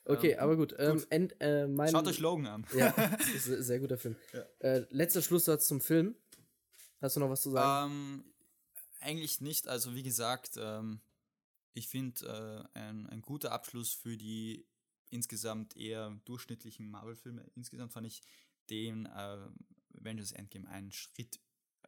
[0.05, 0.73] Okay, Ähm, aber gut.
[0.79, 1.07] Ähm, gut.
[1.11, 2.65] End, äh, mein, Schaut euch Logan an.
[2.75, 2.87] Ja,
[3.35, 4.15] ist ein sehr guter Film.
[4.33, 4.45] Ja.
[4.59, 6.15] Äh, letzter Schlusssatz zum Film.
[7.01, 7.91] Hast du noch was zu sagen?
[7.91, 8.33] Ähm,
[8.99, 9.67] eigentlich nicht.
[9.67, 11.01] Also wie gesagt, ähm,
[11.73, 14.65] ich finde äh, ein, ein guter Abschluss für die
[15.09, 17.49] insgesamt eher durchschnittlichen Marvel-Filme.
[17.55, 18.21] Insgesamt fand ich
[18.69, 19.37] den äh,
[19.99, 21.39] Avengers Endgame einen Schritt,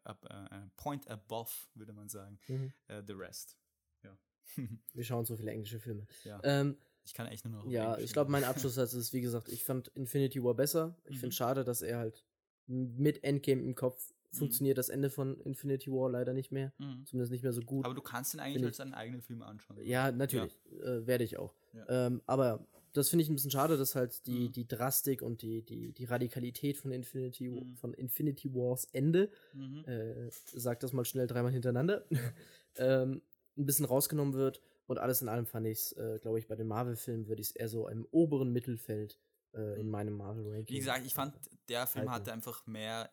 [0.04, 2.74] ab, äh, point above, würde man sagen, Mhm.
[2.88, 3.58] äh, The Rest.
[4.04, 4.18] Ja.
[4.94, 6.06] Wir schauen so viele englische Filme.
[6.24, 6.40] ja.
[6.44, 7.70] Ähm, ich kann echt nur noch.
[7.70, 8.44] ja, Englisch ich glaube, mein.
[8.46, 10.98] Abschlusssatz ist, wie gesagt, ich fand Infinity War besser.
[11.06, 11.20] Ich Mhm.
[11.20, 12.26] finde schade, dass er halt
[12.66, 14.38] mit Endgame im Kopf Mhm.
[14.38, 16.74] funktioniert das Ende von Infinity War leider nicht mehr.
[16.80, 17.06] Mhm.
[17.06, 17.86] Zumindest nicht mehr so gut.
[17.86, 19.78] Aber du kannst ihn eigentlich als einen eigenen Film anschauen.
[19.84, 20.60] Ja, natürlich.
[20.82, 21.56] Äh, Werde ich auch.
[21.74, 22.08] Ja.
[22.08, 24.52] Ähm, aber das finde ich ein bisschen schade, dass halt die, Mhm.
[24.52, 27.76] die Drastik und die, die, die Radikalität von Infinity, Mhm.
[27.78, 29.84] von Infinity Wars Ende, Mhm.
[29.86, 32.06] äh, sag das mal schnell dreimal hintereinander,
[32.78, 33.22] ähm,
[33.58, 34.62] ein bisschen rausgenommen wird.
[34.86, 37.50] Und alles in allem fand ich es, äh, glaube ich, bei den Marvel-Filmen würde ich
[37.50, 39.18] es eher so im oberen Mittelfeld
[39.56, 39.92] äh, in Mhm.
[39.92, 40.76] meinem Marvel-Ranking.
[40.76, 41.36] Wie gesagt, ich fand,
[41.70, 43.10] der Film hatte einfach mehr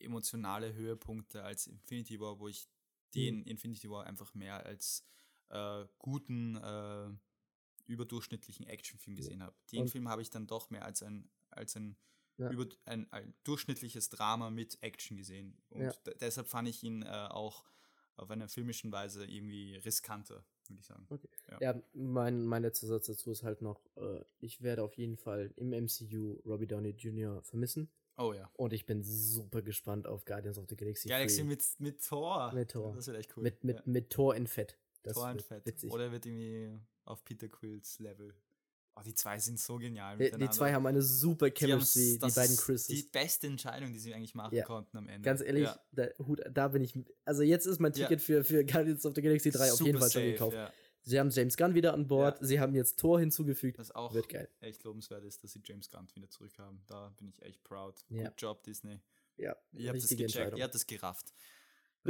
[0.00, 2.68] emotionale Höhepunkte als Infinity War, wo ich
[3.14, 5.04] den Infinity War einfach mehr als
[5.50, 7.10] äh, guten, äh,
[7.86, 9.54] überdurchschnittlichen Actionfilm gesehen habe.
[9.72, 11.96] Den Und- Film habe ich dann doch mehr als ein, als ein,
[12.36, 12.50] Ja.
[12.50, 15.56] über, ein, ein durchschnittliches Drama mit Action gesehen.
[15.70, 15.92] Und Ja.
[16.04, 17.64] de- deshalb fand ich ihn äh, auch
[18.16, 21.08] auf einer filmischen Weise irgendwie riskanter, würde ich sagen.
[21.60, 25.52] Ja, mein, mein letzter Satz dazu ist halt noch, äh, ich werde auf jeden Fall
[25.56, 27.42] im MCU Robbie Downey Jr.
[27.42, 27.90] vermissen.
[28.18, 28.50] Oh ja.
[28.54, 31.08] Und ich bin super gespannt auf Guardians of the Galaxy.
[31.08, 31.44] Galaxy 3.
[31.44, 32.52] mit, mit Thor.
[32.52, 32.92] Mit Thor.
[32.94, 33.44] Das wird echt cool.
[33.44, 33.82] mit, mit, ja.
[33.86, 34.76] mit Thor in Fett.
[35.04, 35.66] Das und wird Fett.
[35.66, 35.92] witzig.
[35.92, 38.34] Oder wird irgendwie auf Peter Quills Level.
[38.96, 40.16] Oh, die zwei sind so genial.
[40.16, 40.52] die, die miteinander.
[40.52, 42.86] zwei haben eine super Die Chemistry, die, das beiden ist Chris's.
[42.88, 44.64] Die beste Entscheidung, die sie eigentlich machen Ja.
[44.64, 45.24] konnten am Ende.
[45.24, 45.80] Ganz ehrlich, Ja.
[45.92, 46.08] da,
[46.50, 46.98] da bin ich.
[47.24, 47.92] Also jetzt ist mein.
[47.92, 50.56] Ticket für, für Guardians of the Galaxy 3 auf jeden Super Fall schon safe, gekauft.
[51.02, 52.46] Sie haben James Gunn wieder an Bord, Ja.
[52.46, 53.78] sie haben jetzt Thor hinzugefügt.
[53.78, 54.48] Das auch Wird geil.
[54.60, 56.82] echt lobenswert ist, dass sie James Gunn wieder zurückhaben.
[56.86, 57.94] Da bin ich echt proud.
[58.10, 58.24] Ja.
[58.24, 59.00] Good Job, Disney.
[59.36, 61.32] Ja, Ihr habt es richtige gecheckt, ihr habt es gerafft.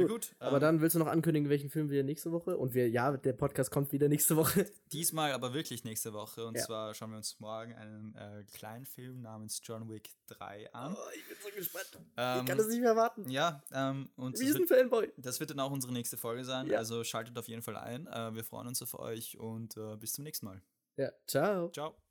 [0.07, 2.57] Na Gut, Aber ähm, dann willst du noch ankündigen, welchen Film wir nächste Woche?
[2.57, 4.65] Und wir, ja, der Podcast kommt wieder nächste Woche.
[4.91, 6.45] Diesmal aber wirklich nächste Woche.
[6.45, 6.63] Und Ja.
[6.65, 10.93] zwar schauen wir uns morgen einen äh, kleinen Film namens John Wick 3 an.
[10.95, 11.99] Oh, ich bin so gespannt.
[12.17, 13.29] Ähm, ich kann es nicht mehr warten.
[13.29, 15.11] Ja, ähm, und das Riesen-Fanboy.
[15.17, 16.67] das wird dann auch unsere nächste Folge sein.
[16.67, 16.77] Ja.
[16.77, 18.07] Also schaltet auf jeden Fall ein.
[18.07, 20.61] Äh, wir freuen uns auf euch und äh, bis zum nächsten Mal.
[20.97, 21.69] Ja, ciao.
[21.71, 22.08] Ciao.